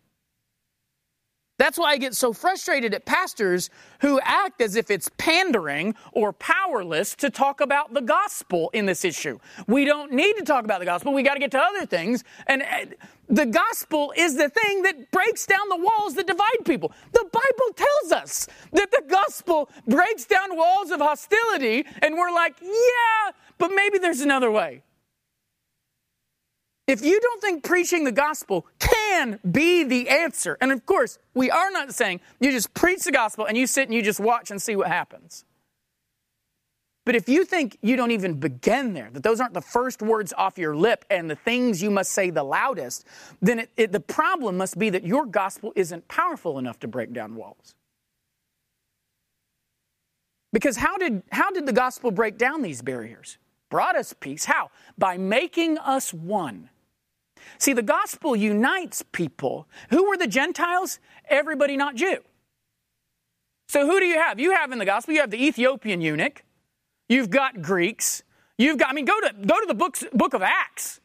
[1.56, 6.32] That's why I get so frustrated at pastors who act as if it's pandering or
[6.32, 9.38] powerless to talk about the gospel in this issue.
[9.68, 11.12] We don't need to talk about the gospel.
[11.12, 12.24] We got to get to other things.
[12.48, 12.86] And uh,
[13.28, 16.92] the gospel is the thing that breaks down the walls that divide people.
[17.12, 22.56] The Bible tells us that the gospel breaks down walls of hostility, and we're like,
[22.60, 24.82] yeah, but maybe there's another way.
[26.86, 28.66] If you don't think preaching the gospel
[29.14, 33.12] can be the answer, and of course, we are not saying you just preach the
[33.12, 35.44] gospel and you sit and you just watch and see what happens.
[37.06, 40.32] But if you think you don't even begin there, that those aren't the first words
[40.36, 43.04] off your lip and the things you must say the loudest,
[43.42, 47.12] then it, it, the problem must be that your gospel isn't powerful enough to break
[47.12, 47.74] down walls.
[50.50, 53.36] Because how did, how did the gospel break down these barriers?
[53.70, 54.46] Brought us peace.
[54.46, 54.70] How?
[54.96, 56.70] By making us one.
[57.58, 59.66] See, the gospel unites people.
[59.90, 60.98] Who were the Gentiles?
[61.28, 62.18] Everybody not Jew.
[63.68, 64.38] So who do you have?
[64.38, 66.44] You have in the gospel, you have the Ethiopian eunuch.
[67.08, 68.22] You've got Greeks.
[68.58, 71.00] You've got, I mean, go to, go to the books, book of Acts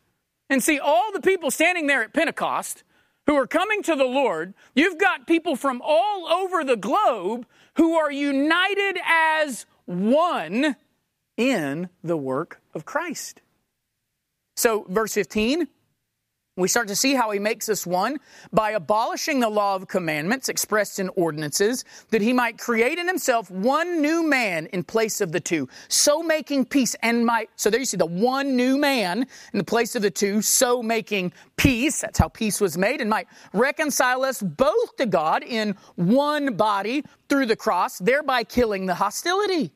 [0.50, 2.84] and see all the people standing there at Pentecost
[3.28, 4.54] who are coming to the Lord.
[4.74, 10.76] You've got people from all over the globe who are united as one
[11.38, 13.42] in the work of Christ.
[14.56, 15.68] So, verse 15
[16.62, 18.18] we start to see how he makes us one
[18.52, 23.50] by abolishing the law of commandments expressed in ordinances, that he might create in himself
[23.50, 27.50] one new man in place of the two, so making peace and might.
[27.56, 30.84] So there you see the one new man in the place of the two, so
[30.84, 32.02] making peace.
[32.02, 37.04] That's how peace was made, and might reconcile us both to God in one body
[37.30, 39.72] through the cross, thereby killing the hostility.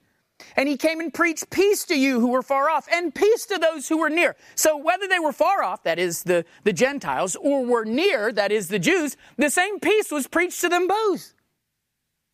[0.56, 3.58] And he came and preached peace to you who were far off and peace to
[3.58, 4.36] those who were near.
[4.56, 8.52] So whether they were far off, that is the, the Gentiles, or were near, that
[8.52, 11.34] is the Jews, the same peace was preached to them both.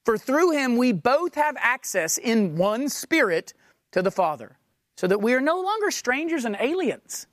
[0.06, 3.54] For through him we both have access in one spirit
[3.92, 4.58] to the Father,
[4.98, 7.28] so that we are no longer strangers and aliens,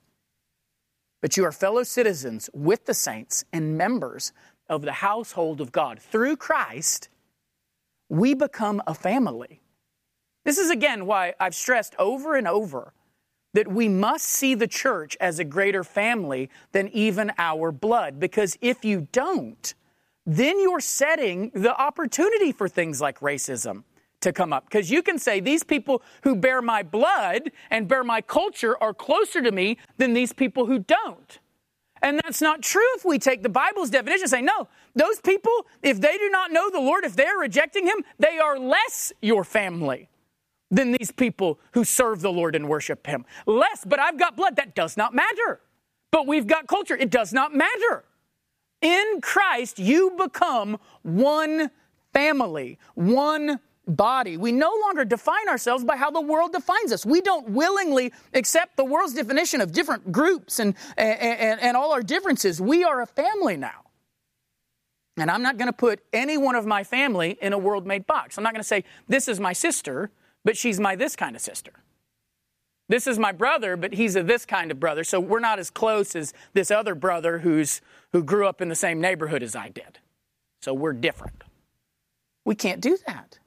[1.21, 4.31] but you are fellow citizens with the saints and members
[4.69, 5.99] of the household of God.
[5.99, 7.09] Through Christ,
[8.09, 9.61] we become a family
[10.47, 12.93] this is again why I've stressed over and over
[13.53, 18.17] that we must see the church as a greater family than even our blood.
[18.17, 19.73] Because if you don't,
[20.25, 23.83] then you're setting the opportunity for things like racism
[24.21, 24.63] to come up.
[24.63, 28.93] Because you can say, these people who bear my blood and bear my culture are
[28.93, 31.39] closer to me than these people who don't.
[32.01, 35.65] And that's not true if we take the Bible's definition and say, no, those people,
[35.83, 39.43] if they do not know the Lord, if they're rejecting Him, they are less your
[39.43, 40.07] family
[40.69, 43.25] than these people who serve the Lord and worship Him.
[43.45, 44.55] Less, but I've got blood.
[44.55, 45.61] That does not matter.
[46.11, 46.95] But we've got culture.
[46.95, 48.03] It does not matter.
[48.81, 51.71] In Christ, you become one
[52.13, 54.37] family, one body.
[54.37, 57.05] We no longer define ourselves by how the world defines us.
[57.05, 62.03] We don't willingly accept the world's definition of different groups and, and, and all our
[62.03, 62.59] differences.
[62.59, 63.85] We are a family now.
[65.17, 68.05] And I'm not going to put any one of my family in a world made
[68.05, 68.37] box.
[68.37, 70.11] I'm not going to say, this is my sister,
[70.47, 71.73] but she's my this kind of sister.
[72.87, 75.03] This is my brother, but he's a this kind of brother.
[75.03, 77.81] So we're not as close as this other brother who's,
[78.13, 79.99] who grew up in the same neighborhood as I did.
[80.61, 81.43] So we're different.
[82.45, 83.39] We can't do that.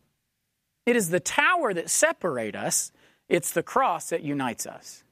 [0.84, 2.92] It is the tower that separates us,
[3.30, 5.03] it's the cross that unites us.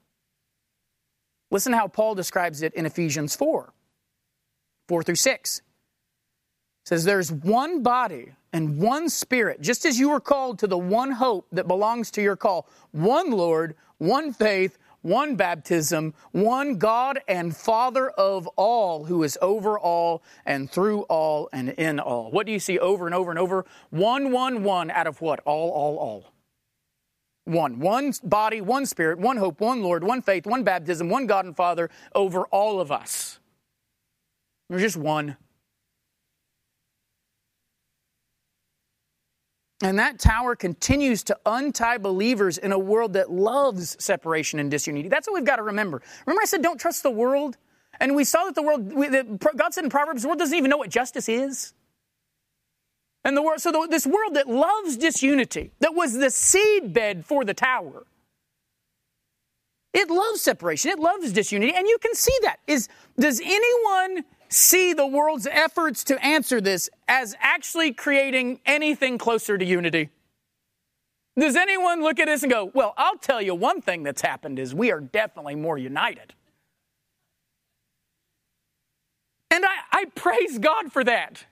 [1.51, 3.73] Listen how Paul describes it in Ephesians 4
[4.89, 5.63] 4 through 6
[6.85, 11.13] says there's one body and one spirit, just as you were called to the one
[11.13, 17.57] hope that belongs to your call, one Lord, one faith, one baptism, one God and
[17.57, 22.31] Father of all, who is over all and through all and in all.
[22.31, 23.65] What do you see over and over and over?
[23.91, 25.41] One, one, one out of what?
[25.45, 26.33] All, all, all.
[27.45, 27.79] One.
[27.79, 31.57] One body, one spirit, one hope, one Lord, one faith, one baptism, one God and
[31.57, 33.39] Father over all of us.
[34.69, 35.37] There's just one.
[39.81, 45.09] And that tower continues to untie believers in a world that loves separation and disunity.
[45.09, 46.03] That's what we've got to remember.
[46.27, 47.57] Remember, I said, don't trust the world?
[48.01, 50.71] And we saw that the world, that God said in Proverbs, the world doesn't even
[50.71, 51.75] know what justice is.
[53.25, 57.45] And the world, so the, this world that loves disunity, that was the seedbed for
[57.45, 58.07] the tower,
[59.93, 62.59] it loves separation, it loves disunity, and you can see that.
[62.67, 69.59] Is does anyone see the world's efforts to answer this as actually creating anything closer
[69.59, 70.11] to unity?
[71.39, 74.59] Does anyone look at this and go, well, I'll tell you one thing that's happened
[74.59, 76.35] is we are definitely more united.
[79.51, 81.45] And I, I praise God for that.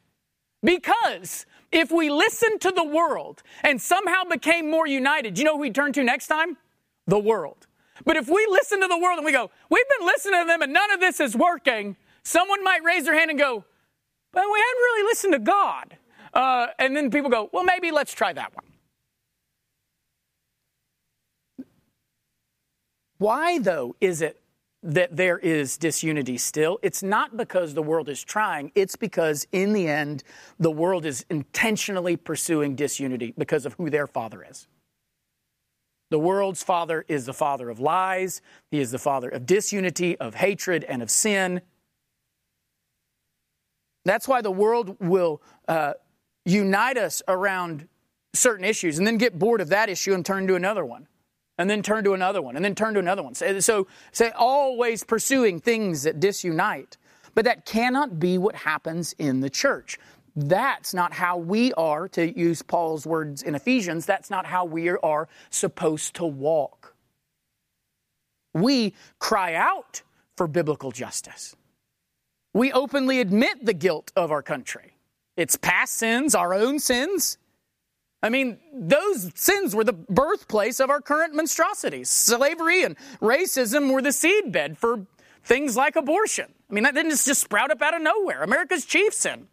[0.62, 5.60] Because if we listened to the world and somehow became more united, you know who
[5.60, 6.56] we turn to next time?
[7.06, 7.68] The world.
[8.04, 10.62] But if we listen to the world and we go, we've been listening to them
[10.62, 11.96] and none of this is working,
[12.26, 13.64] Someone might raise their hand and go,
[14.32, 15.96] but we hadn't really listened to God.
[16.34, 18.64] Uh, and then people go, well, maybe let's try that one.
[23.18, 24.40] Why, though, is it
[24.82, 26.80] that there is disunity still?
[26.82, 30.24] It's not because the world is trying, it's because in the end,
[30.58, 34.66] the world is intentionally pursuing disunity because of who their father is.
[36.10, 40.34] The world's father is the father of lies, he is the father of disunity, of
[40.34, 41.60] hatred, and of sin.
[44.06, 45.94] That's why the world will uh,
[46.44, 47.88] unite us around
[48.34, 51.08] certain issues and then get bored of that issue and turn to another one.
[51.58, 53.34] And then turn to another one, and then turn to another one.
[53.34, 56.98] So, so, always pursuing things that disunite.
[57.34, 59.98] But that cannot be what happens in the church.
[60.36, 64.90] That's not how we are, to use Paul's words in Ephesians, that's not how we
[64.90, 66.94] are supposed to walk.
[68.52, 70.02] We cry out
[70.36, 71.56] for biblical justice
[72.56, 74.96] we openly admit the guilt of our country.
[75.36, 77.36] Its past sins, our own sins.
[78.22, 82.08] I mean, those sins were the birthplace of our current monstrosities.
[82.08, 85.06] Slavery and racism were the seedbed for
[85.44, 86.46] things like abortion.
[86.70, 88.42] I mean, that didn't just sprout up out of nowhere.
[88.42, 89.48] America's chief sin.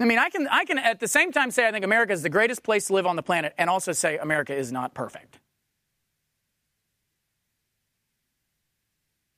[0.00, 2.22] I mean, I can, I can at the same time say I think America is
[2.22, 5.38] the greatest place to live on the planet and also say America is not perfect.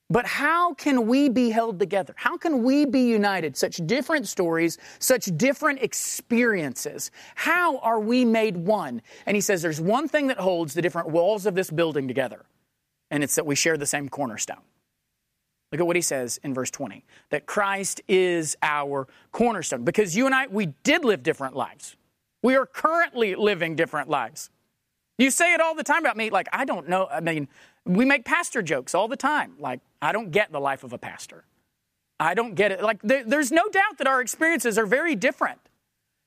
[0.09, 2.13] But how can we be held together?
[2.15, 3.57] How can we be united?
[3.57, 7.11] Such different stories, such different experiences.
[7.35, 9.01] How are we made one?
[9.25, 12.45] And he says there's one thing that holds the different walls of this building together,
[13.11, 14.61] and it's that we share the same cornerstone.
[15.73, 19.83] Look at what he says in verse 20 that Christ is our cornerstone.
[19.83, 21.97] Because you and I, we did live different lives.
[22.41, 24.49] We are currently living different lives.
[25.17, 27.07] You say it all the time about me, like, I don't know.
[27.11, 27.47] I mean,
[27.87, 29.53] we make pastor jokes all the time.
[29.59, 31.45] Like, I don't get the life of a pastor.
[32.19, 32.81] I don't get it.
[32.81, 35.59] Like, there, there's no doubt that our experiences are very different.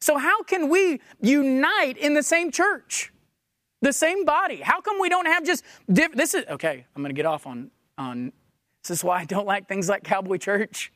[0.00, 3.12] So, how can we unite in the same church,
[3.82, 4.56] the same body?
[4.56, 6.34] How come we don't have just diff- this?
[6.34, 6.86] Is okay.
[6.96, 8.32] I'm going to get off on on.
[8.82, 10.90] This is why I don't like things like Cowboy Church.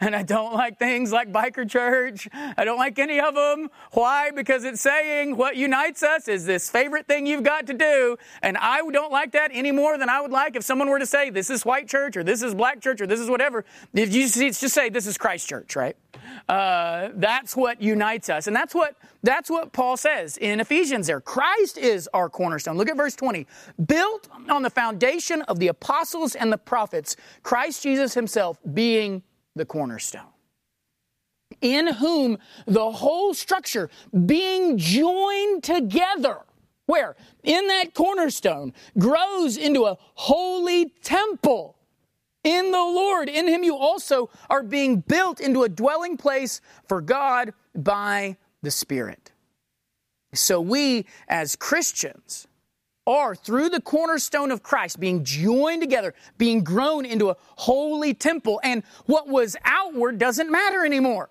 [0.00, 2.28] And I don't like things like biker church.
[2.32, 3.70] I don't like any of them.
[3.92, 4.30] Why?
[4.30, 8.16] Because it's saying what unites us is this favorite thing you've got to do.
[8.42, 11.06] And I don't like that any more than I would like if someone were to
[11.06, 13.64] say, this is white church or this is black church or this is whatever.
[13.94, 15.96] If you just say, this is Christ church, right?
[16.48, 18.46] Uh, that's what unites us.
[18.46, 21.20] And that's what, that's what Paul says in Ephesians there.
[21.20, 22.76] Christ is our cornerstone.
[22.76, 23.46] Look at verse 20.
[23.86, 29.22] Built on the foundation of the apostles and the prophets, Christ Jesus himself being
[29.56, 30.30] the cornerstone.
[31.60, 33.90] in whom the whole structure
[34.26, 36.38] being joined together,
[36.86, 37.16] where?
[37.42, 41.76] In that cornerstone, grows into a holy temple
[42.44, 43.28] in the Lord.
[43.28, 48.70] In him you also are being built into a dwelling place for God by the
[48.70, 49.32] Spirit.
[50.34, 52.46] So we, as Christians,
[53.06, 58.60] are through the cornerstone of Christ being joined together, being grown into a holy temple.
[58.64, 61.30] And what was outward doesn't matter anymore.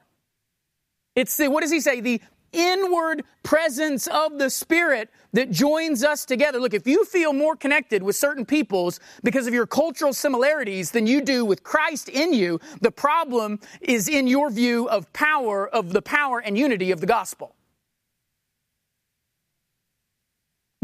[1.16, 2.02] It's the, what does he say?
[2.02, 2.22] The
[2.52, 6.60] inward presence of the Spirit that joins us together.
[6.60, 11.06] Look, if you feel more connected with certain peoples because of your cultural similarities than
[11.06, 15.92] you do with Christ in you, the problem is in your view of power, of
[15.92, 17.56] the power and unity of the gospel.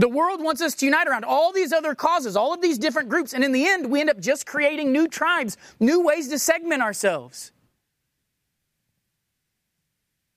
[0.01, 3.07] The world wants us to unite around all these other causes, all of these different
[3.07, 6.39] groups, and in the end, we end up just creating new tribes, new ways to
[6.39, 7.51] segment ourselves.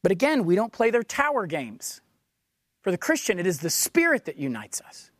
[0.02, 2.02] But again, we don't play their tower games.
[2.82, 5.10] For the Christian, it is the Spirit that unites us.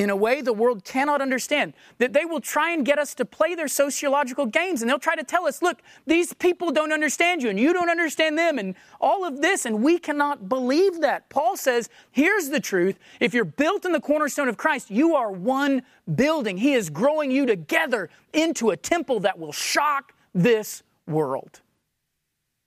[0.00, 3.26] In a way the world cannot understand, that they will try and get us to
[3.26, 7.42] play their sociological games and they'll try to tell us, look, these people don't understand
[7.42, 11.28] you and you don't understand them and all of this, and we cannot believe that.
[11.28, 12.98] Paul says, here's the truth.
[13.20, 15.82] If you're built in the cornerstone of Christ, you are one
[16.14, 16.56] building.
[16.56, 21.60] He is growing you together into a temple that will shock this world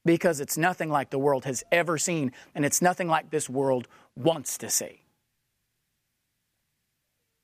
[0.05, 3.87] because it's nothing like the world has ever seen, and it's nothing like this world
[4.15, 5.02] wants to see.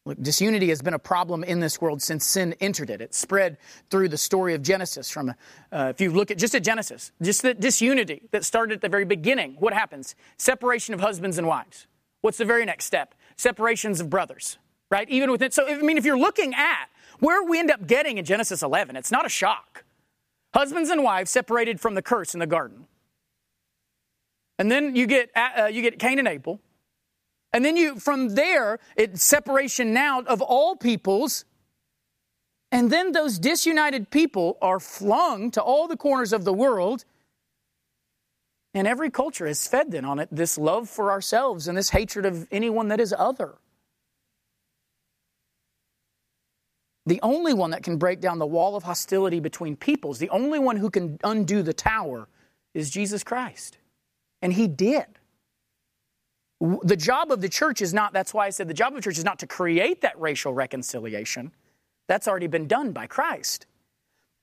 [0.05, 3.01] Look, disunity has been a problem in this world since sin entered it.
[3.01, 3.57] It spread
[3.89, 5.09] through the story of Genesis.
[5.09, 5.33] From
[5.71, 8.89] uh, if you look at just at Genesis, just the disunity that started at the
[8.89, 9.57] very beginning.
[9.59, 10.15] What happens?
[10.37, 11.87] Separation of husbands and wives.
[12.21, 13.13] What's the very next step?
[13.37, 14.57] Separations of brothers.
[14.89, 15.07] Right?
[15.09, 15.51] Even within.
[15.51, 16.89] So I mean, if you're looking at
[17.19, 19.83] where we end up getting in Genesis 11, it's not a shock.
[20.53, 22.87] Husbands and wives separated from the curse in the garden.
[24.57, 26.59] And then you get, uh, you get Cain and Abel.
[27.51, 31.45] And then you, from there, it's separation now of all peoples.
[32.71, 37.05] And then those disunited people are flung to all the corners of the world.
[38.75, 42.25] And every culture is fed then on it this love for ourselves and this hatred
[42.25, 43.55] of anyone that is other.
[47.09, 50.59] the only one that can break down the wall of hostility between peoples, the only
[50.59, 52.27] one who can undo the tower,
[52.73, 53.77] is Jesus Christ.
[54.41, 55.05] And he did.
[56.61, 59.01] The job of the church is not, that's why I said the job of the
[59.01, 61.51] church is not to create that racial reconciliation.
[62.07, 63.65] That's already been done by Christ.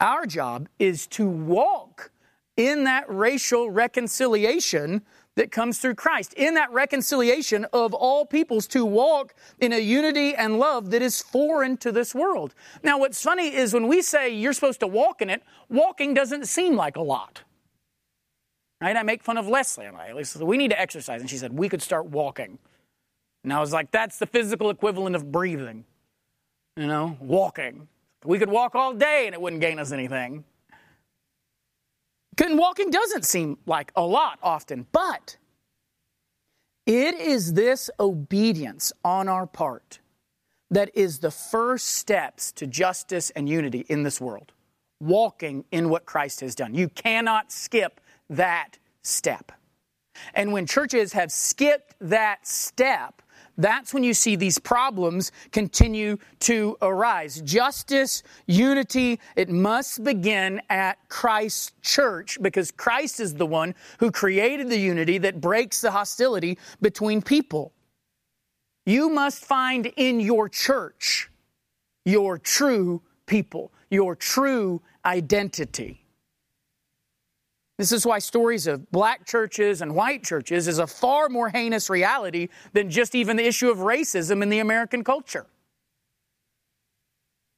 [0.00, 2.10] Our job is to walk
[2.56, 5.02] in that racial reconciliation
[5.34, 10.34] that comes through Christ, in that reconciliation of all peoples to walk in a unity
[10.34, 12.54] and love that is foreign to this world.
[12.82, 16.46] Now, what's funny is when we say you're supposed to walk in it, walking doesn't
[16.46, 17.42] seem like a lot.
[18.80, 18.96] Right?
[18.96, 20.22] I make fun of Leslie and I.
[20.22, 21.20] Said, we need to exercise.
[21.20, 22.58] And she said, we could start walking.
[23.42, 25.84] And I was like, that's the physical equivalent of breathing.
[26.76, 27.88] You know, walking.
[28.24, 30.44] We could walk all day and it wouldn't gain us anything.
[32.42, 35.36] And walking doesn't seem like a lot often, but
[36.84, 40.00] it is this obedience on our part
[40.70, 44.52] that is the first steps to justice and unity in this world.
[45.00, 46.74] Walking in what Christ has done.
[46.74, 48.00] You cannot skip
[48.30, 49.52] that step.
[50.34, 53.22] And when churches have skipped that step,
[53.58, 57.40] that's when you see these problems continue to arise.
[57.40, 64.68] Justice, unity, it must begin at Christ's church because Christ is the one who created
[64.68, 67.72] the unity that breaks the hostility between people.
[68.84, 71.30] You must find in your church
[72.04, 76.05] your true people, your true identity.
[77.78, 81.90] This is why stories of black churches and white churches is a far more heinous
[81.90, 85.46] reality than just even the issue of racism in the American culture.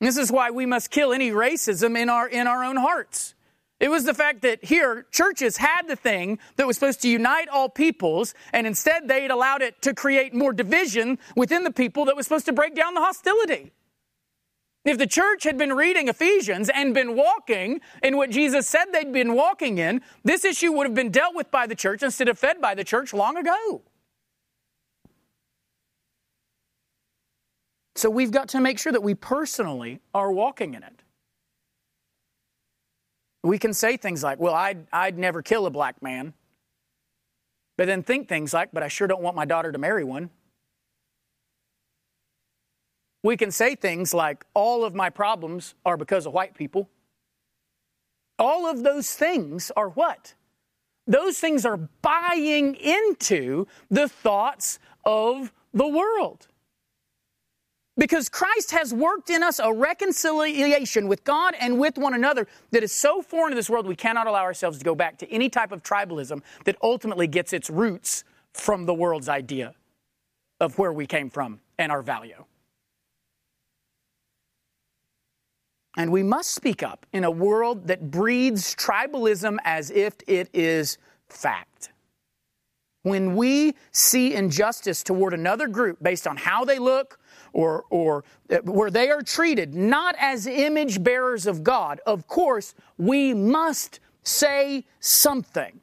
[0.01, 3.35] this is why we must kill any racism in our, in our own hearts.
[3.81, 7.49] It was the fact that here, churches had the thing that was supposed to unite
[7.49, 12.17] all peoples, and instead they'd allowed it to create more division within the people that
[12.17, 13.73] was supposed to break down the hostility.
[14.89, 19.13] If the church had been reading Ephesians and been walking in what Jesus said they'd
[19.13, 22.39] been walking in, this issue would have been dealt with by the church instead of
[22.39, 23.83] fed by the church long ago.
[27.97, 31.03] So we've got to make sure that we personally are walking in it.
[33.43, 36.33] We can say things like, well, I'd, I'd never kill a black man.
[37.77, 40.31] But then think things like, but I sure don't want my daughter to marry one.
[43.23, 46.89] We can say things like, all of my problems are because of white people.
[48.39, 50.35] all of those things are what?
[51.07, 56.49] Those things are buying into the thoughts of the world.
[57.97, 62.85] Because Christ has worked in us a reconciliation with God and with one another that
[62.85, 65.49] is so foreign to this world, we cannot allow ourselves to go back to any
[65.49, 69.75] type of tribalism that ultimately gets its roots from the world's idea
[70.61, 72.45] of where we came from and our value.
[75.97, 80.99] And we must speak up in a world that breeds tribalism as if it is
[81.29, 81.91] fact.
[83.03, 87.19] When we see injustice toward another group based on how they look,
[87.53, 92.75] or, or uh, where they are treated not as image bearers of God, of course,
[92.97, 95.81] we must say something.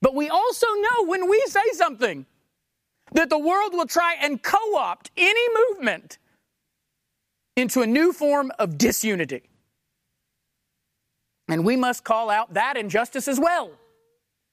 [0.00, 2.26] But we also know when we say something
[3.12, 6.18] that the world will try and co opt any movement
[7.56, 9.42] into a new form of disunity.
[11.48, 13.70] And we must call out that injustice as well.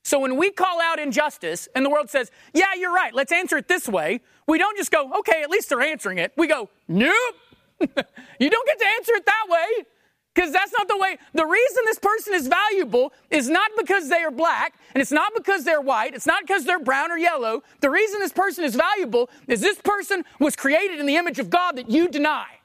[0.03, 3.57] So when we call out injustice and the world says, yeah, you're right, let's answer
[3.57, 6.33] it this way, we don't just go, okay, at least they're answering it.
[6.35, 7.35] We go, nope.
[7.79, 9.85] you don't get to answer it that way
[10.33, 11.17] because that's not the way.
[11.33, 15.33] The reason this person is valuable is not because they are black and it's not
[15.35, 16.13] because they're white.
[16.13, 17.63] It's not because they're brown or yellow.
[17.81, 21.49] The reason this person is valuable is this person was created in the image of
[21.49, 22.60] God that you deny.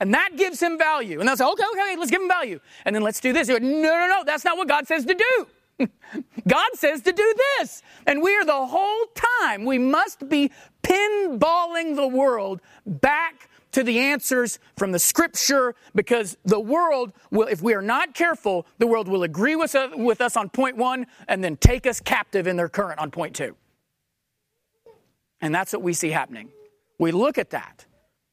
[0.00, 1.18] And that gives him value.
[1.18, 2.60] And they'll say, okay, okay, let's give him value.
[2.84, 3.48] And then let's do this.
[3.48, 5.46] Go, no, no, no, that's not what God says to do.
[6.48, 7.82] God says to do this.
[8.06, 9.06] And we are the whole
[9.40, 10.50] time, we must be
[10.82, 17.60] pinballing the world back to the answers from the scripture because the world will, if
[17.60, 21.06] we are not careful, the world will agree with us, with us on point one
[21.28, 23.54] and then take us captive in their current on point two.
[25.40, 26.48] And that's what we see happening.
[26.98, 27.84] We look at that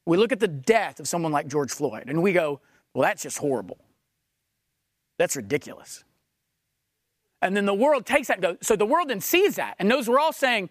[0.05, 2.61] we look at the death of someone like George Floyd and we go,
[2.93, 3.77] well, that's just horrible.
[5.17, 6.03] That's ridiculous.
[7.41, 9.89] And then the world takes that and goes, so the world then sees that and
[9.89, 10.69] knows we're all saying,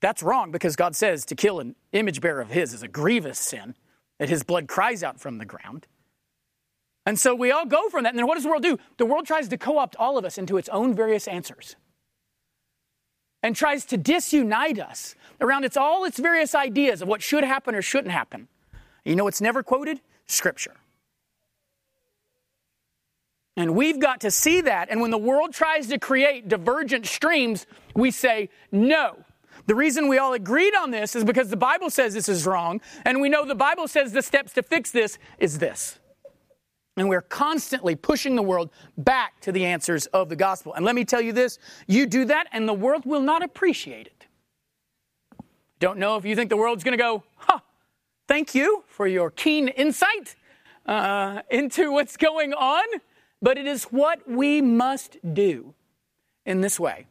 [0.00, 3.38] that's wrong because God says to kill an image bearer of His is a grievous
[3.38, 3.76] sin,
[4.18, 5.86] that His blood cries out from the ground.
[7.06, 8.10] And so we all go from that.
[8.10, 8.78] And then what does the world do?
[8.96, 11.76] The world tries to co opt all of us into its own various answers
[13.42, 17.74] and tries to disunite us around its all its various ideas of what should happen
[17.74, 18.48] or shouldn't happen.
[19.04, 20.00] You know what's never quoted?
[20.26, 20.76] Scripture.
[23.56, 24.88] And we've got to see that.
[24.90, 29.24] And when the world tries to create divergent streams, we say, no.
[29.66, 32.80] The reason we all agreed on this is because the Bible says this is wrong.
[33.04, 35.98] And we know the Bible says the steps to fix this is this.
[36.96, 40.74] And we're constantly pushing the world back to the answers of the gospel.
[40.74, 44.06] And let me tell you this you do that, and the world will not appreciate
[44.06, 44.26] it.
[45.78, 47.60] Don't know if you think the world's going to go, huh,
[48.32, 50.36] Thank you for your keen insight
[50.86, 52.82] uh, into what's going on,
[53.42, 55.74] but it is what we must do
[56.46, 57.08] in this way.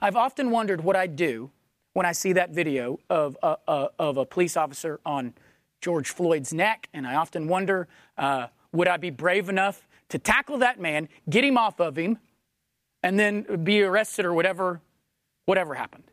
[0.00, 1.50] I've often wondered what I'd do
[1.92, 5.34] when I see that video of, uh, uh, of a police officer on
[5.82, 7.86] George Floyd's neck, and I often wonder
[8.16, 12.16] uh, would I be brave enough to tackle that man, get him off of him,
[13.02, 14.80] and then be arrested or whatever,
[15.44, 16.04] whatever happened.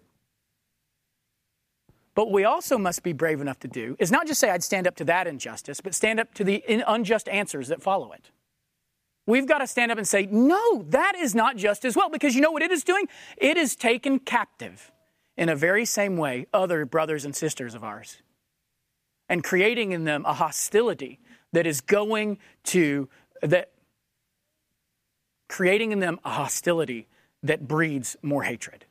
[2.15, 4.87] But we also must be brave enough to do is not just say, I'd stand
[4.87, 8.29] up to that injustice, but stand up to the unjust answers that follow it.
[9.25, 12.35] We've got to stand up and say, no, that is not just as well, because
[12.35, 13.07] you know what it is doing?
[13.37, 14.91] It is taken captive
[15.37, 18.17] in a very same way other brothers and sisters of ours
[19.29, 21.19] and creating in them a hostility
[21.53, 23.09] that is going to,
[23.41, 23.71] that,
[25.47, 27.07] creating in them a hostility
[27.41, 28.85] that breeds more hatred.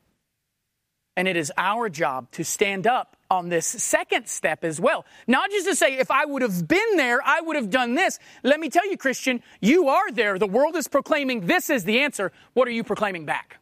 [1.17, 5.05] And it is our job to stand up on this second step as well.
[5.27, 8.19] Not just to say, if I would have been there, I would have done this.
[8.43, 10.39] Let me tell you, Christian, you are there.
[10.39, 12.33] The world is proclaiming this is the answer.
[12.55, 13.59] What are you proclaiming back?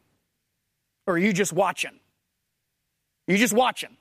[1.07, 1.99] Or are you just watching?
[3.27, 3.97] You're you just watching?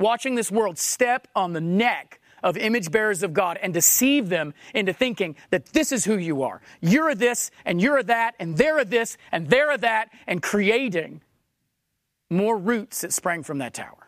[0.00, 4.52] Watching this world step on the neck of image bearers of God and deceive them
[4.74, 6.60] into thinking that this is who you are.
[6.82, 11.22] You're this and you're that and they're this and they're that and creating
[12.30, 14.06] more roots that sprang from that tower.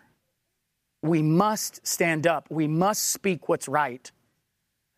[1.02, 2.46] We must stand up.
[2.50, 4.10] We must speak what's right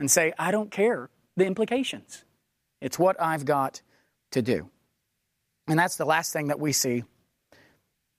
[0.01, 2.25] and say, I don't care the implications.
[2.81, 3.83] It's what I've got
[4.33, 4.71] to do.
[5.67, 7.05] And that's the last thing that we see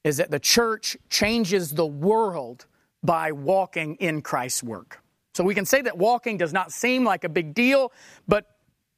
[0.03, 2.65] is that the church changes the world
[3.03, 5.01] by walking in Christ's work.
[5.33, 7.91] So we can say that walking does not seem like a big deal,
[8.27, 8.45] but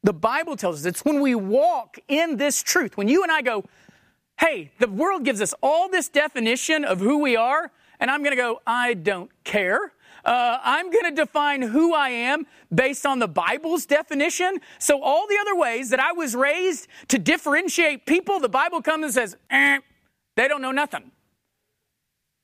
[0.03, 3.41] the Bible tells us it's when we walk in this truth, when you and I
[3.41, 3.65] go,
[4.41, 8.35] hey, the world gives us all this definition of who we are, and I'm going
[8.35, 9.93] to go, I don't care.
[10.25, 14.59] Uh, I'm going to define who I am based on the Bible's definition.
[14.79, 19.03] So, all the other ways that I was raised to differentiate people, the Bible comes
[19.03, 19.79] and says, eh,
[20.35, 21.11] they don't know nothing.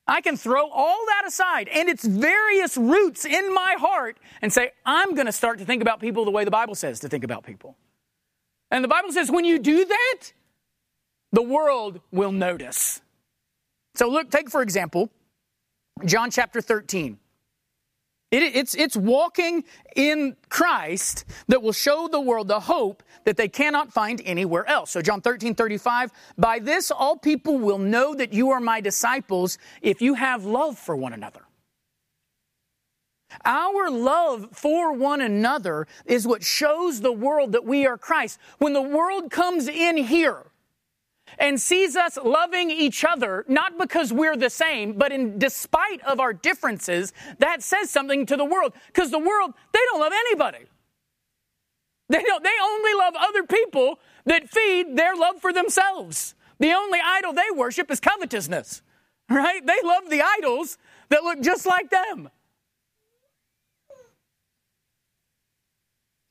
[0.07, 4.71] I can throw all that aside and its various roots in my heart and say,
[4.85, 7.23] I'm going to start to think about people the way the Bible says to think
[7.23, 7.75] about people.
[8.71, 10.31] And the Bible says, when you do that,
[11.31, 13.01] the world will notice.
[13.95, 15.09] So, look, take for example,
[16.05, 17.17] John chapter 13.
[18.29, 19.63] It, it's, it's walking
[19.95, 24.91] in Christ that will show the world the hope that they cannot find anywhere else.
[24.91, 29.57] So, John 13, 35, by this all people will know that you are my disciples
[29.81, 31.41] if you have love for one another.
[33.45, 38.39] Our love for one another is what shows the world that we are Christ.
[38.57, 40.46] When the world comes in here,
[41.37, 46.19] and sees us loving each other, not because we're the same, but in despite of
[46.19, 48.73] our differences, that says something to the world.
[48.87, 50.65] Because the world, they don't love anybody.
[52.09, 56.35] They don't, they only love other people that feed their love for themselves.
[56.59, 58.81] The only idol they worship is covetousness,
[59.29, 59.65] right?
[59.65, 60.77] They love the idols
[61.09, 62.29] that look just like them.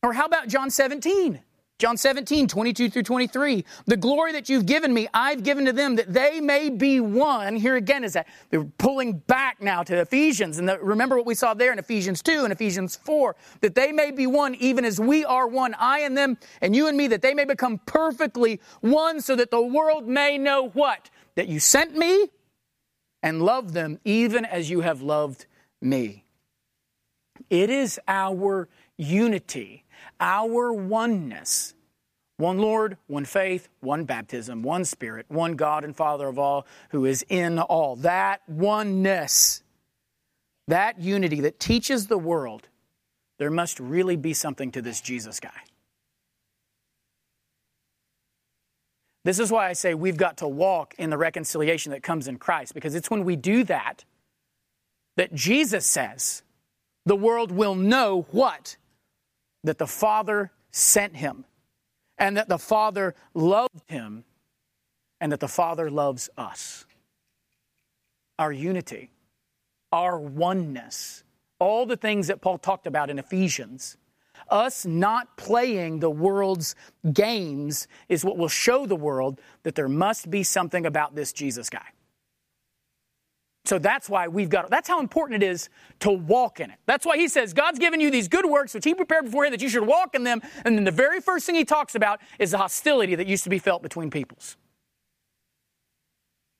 [0.03, 1.41] Or how about John 17?
[1.79, 3.63] John 17, 22 through 23.
[3.85, 7.55] The glory that you've given me, I've given to them that they may be one.
[7.57, 10.57] Here again is that they're pulling back now to Ephesians.
[10.57, 13.93] And the, remember what we saw there in Ephesians 2 and Ephesians 4 that they
[13.93, 17.09] may be one even as we are one, I and them, and you and me,
[17.09, 21.11] that they may become perfectly one so that the world may know what?
[21.35, 22.31] That you sent me
[23.23, 25.45] and love them even as you have loved
[25.83, 26.25] me.
[27.51, 28.67] It is our
[28.97, 29.85] unity
[30.21, 31.75] our oneness.
[32.39, 37.07] One Lord, one faith, one baptism, one Spirit, one God and Father of all who
[37.07, 37.97] is in all.
[37.97, 39.63] That oneness,
[40.69, 42.69] that unity that teaches the world
[43.39, 45.51] there must really be something to this Jesus guy.
[49.25, 52.39] This is why I say we've got to walk in the reconciliation that comes in
[52.39, 54.05] Christ, because it's when we do that
[55.17, 56.43] that Jesus says
[57.07, 58.77] the world will know what?
[59.67, 61.45] That the Father sent him,
[62.19, 64.25] and that the Father loved him,
[65.21, 66.87] and that the Father loves us.
[68.39, 69.11] Our unity,
[69.93, 71.25] our oneness,
[71.59, 73.97] all the things that Paul talked about in Ephesians.
[74.51, 76.77] Us not playing the world's
[77.13, 81.71] games is what will show the world that there must be something about this Jesus
[81.71, 81.87] guy.
[83.67, 85.69] So that's why we've got, that's how important it is
[86.01, 86.79] to walk in it.
[86.87, 89.61] That's why he says, God's given you these good works which he prepared beforehand that
[89.61, 90.41] you should walk in them.
[90.65, 93.51] And then the very first thing he talks about is the hostility that used to
[93.51, 94.57] be felt between peoples.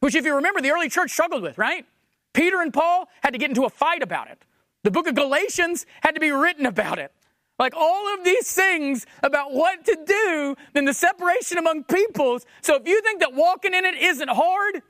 [0.01, 1.87] Which, if you remember, the early church struggled with, right?
[2.35, 4.45] Peter and Paul had to get into a fight about it.
[4.83, 7.13] The book of Galatians had to be written about it.
[7.59, 12.45] Like all of these things about what to do, then the separation among peoples.
[12.61, 14.83] So if you think that walking in it isn't hard,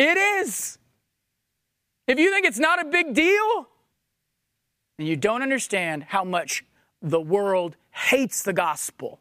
[0.00, 0.78] it is.
[2.06, 3.68] If you think it's not a big deal,
[4.98, 6.64] then you don't understand how much
[7.02, 9.20] the world hates the gospel.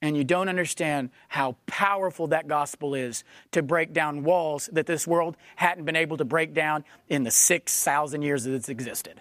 [0.00, 5.06] And you don't understand how powerful that gospel is to break down walls that this
[5.06, 9.20] world hadn't been able to break down in the 6,000 years that it's existed.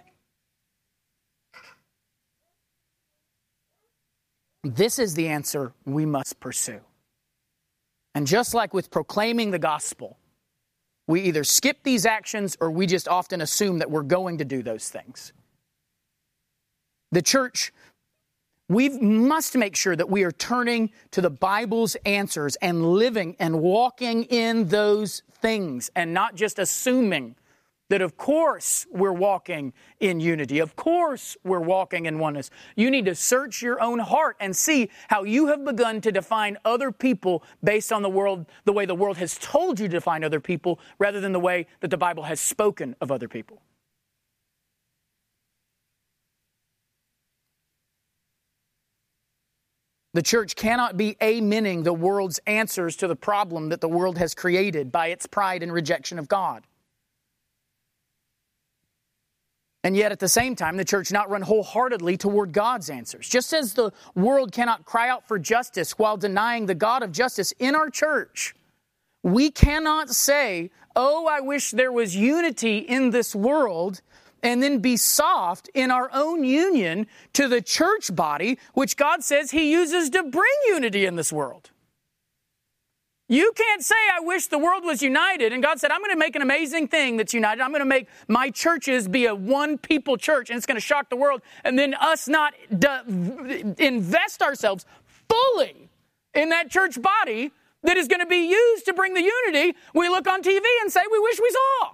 [4.64, 6.82] This is the answer we must pursue.
[8.18, 10.18] And just like with proclaiming the gospel,
[11.06, 14.64] we either skip these actions or we just often assume that we're going to do
[14.64, 15.34] those things.
[17.12, 17.72] The church,
[18.70, 23.62] we must make sure that we are turning to the Bible's answers and living and
[23.62, 27.36] walking in those things and not just assuming
[27.90, 30.60] that of course we're walking in unity.
[30.60, 32.50] Of course we're walking in oneness.
[32.76, 36.58] You need to search your own heart and see how you have begun to define
[36.66, 40.24] other people based on the world, the way the world has told you to define
[40.24, 43.62] other people rather than the way that the Bible has spoken of other people.
[50.14, 54.34] The church cannot be amening the world's answers to the problem that the world has
[54.34, 56.66] created by its pride and rejection of God.
[59.84, 63.30] And yet, at the same time, the church not run wholeheartedly toward God's answers.
[63.30, 67.54] Just as the world cannot cry out for justice while denying the God of justice
[67.60, 68.56] in our church,
[69.24, 74.02] we cannot say, Oh, I wish there was unity in this world,
[74.42, 79.52] and then be soft in our own union to the church body, which God says
[79.52, 81.70] He uses to bring unity in this world.
[83.30, 85.52] You can't say, I wish the world was united.
[85.52, 87.62] And God said, I'm going to make an amazing thing that's united.
[87.62, 90.82] I'm going to make my churches be a one people church and it's going to
[90.82, 91.42] shock the world.
[91.66, 94.86] And then us not invest ourselves
[95.28, 95.90] fully
[96.34, 97.52] in that church body
[97.84, 100.92] that is going to be used to bring the unity we look on TV and
[100.92, 101.94] say, we wish we saw.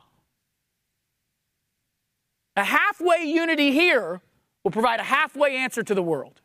[2.55, 4.21] A halfway unity here
[4.63, 6.41] will provide a halfway answer to the world.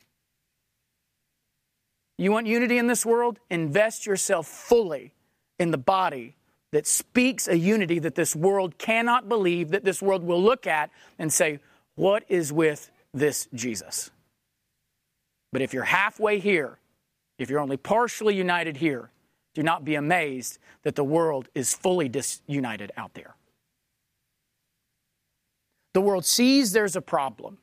[2.18, 3.38] You want unity in this world?
[3.48, 5.14] Invest yourself fully
[5.58, 6.34] in the body
[6.72, 10.90] that speaks a unity that this world cannot believe, that this world will look at
[11.18, 11.60] and say,
[11.94, 14.10] What is with this Jesus?
[15.52, 16.78] But if you're halfway here,
[17.38, 19.10] if you're only partially united here,
[19.54, 23.34] do not be amazed that the world is fully disunited out there.
[25.94, 27.58] The world sees there's a problem.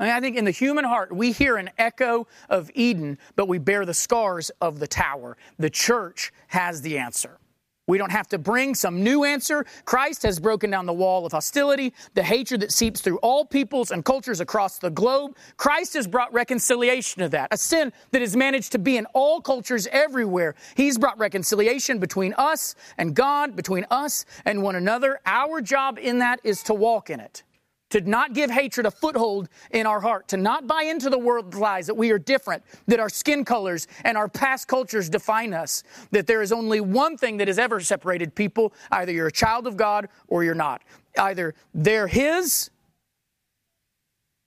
[0.00, 3.48] I, mean, I think in the human heart, we hear an echo of Eden, but
[3.48, 5.36] we bear the scars of the tower.
[5.58, 7.38] The church has the answer.
[7.86, 9.66] We don't have to bring some new answer.
[9.84, 13.90] Christ has broken down the wall of hostility, the hatred that seeps through all peoples
[13.90, 15.36] and cultures across the globe.
[15.58, 19.42] Christ has brought reconciliation to that, a sin that has managed to be in all
[19.42, 20.54] cultures everywhere.
[20.76, 25.20] He's brought reconciliation between us and God, between us and one another.
[25.26, 27.42] Our job in that is to walk in it
[27.90, 31.56] to not give hatred a foothold in our heart, to not buy into the world's
[31.56, 35.82] lies that we are different, that our skin colors and our past cultures define us,
[36.10, 39.66] that there is only one thing that has ever separated people either you're a child
[39.66, 40.82] of God or you're not.
[41.18, 42.70] Either they're His,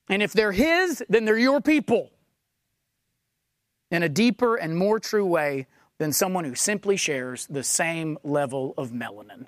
[0.09, 2.11] and if they're His, then they're your people
[3.91, 5.67] in a deeper and more true way
[5.99, 9.45] than someone who simply shares the same level of melanin.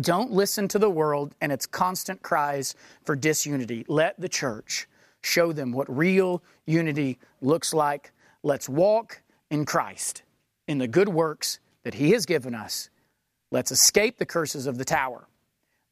[0.00, 2.74] Don't listen to the world and its constant cries
[3.04, 3.84] for disunity.
[3.88, 4.86] Let the church
[5.22, 8.12] show them what real unity looks like.
[8.42, 10.22] Let's walk in Christ,
[10.68, 12.90] in the good works that He has given us.
[13.50, 15.26] Let's escape the curses of the tower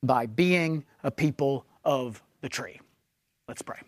[0.03, 2.81] by being a people of the tree.
[3.49, 3.81] Let's pray.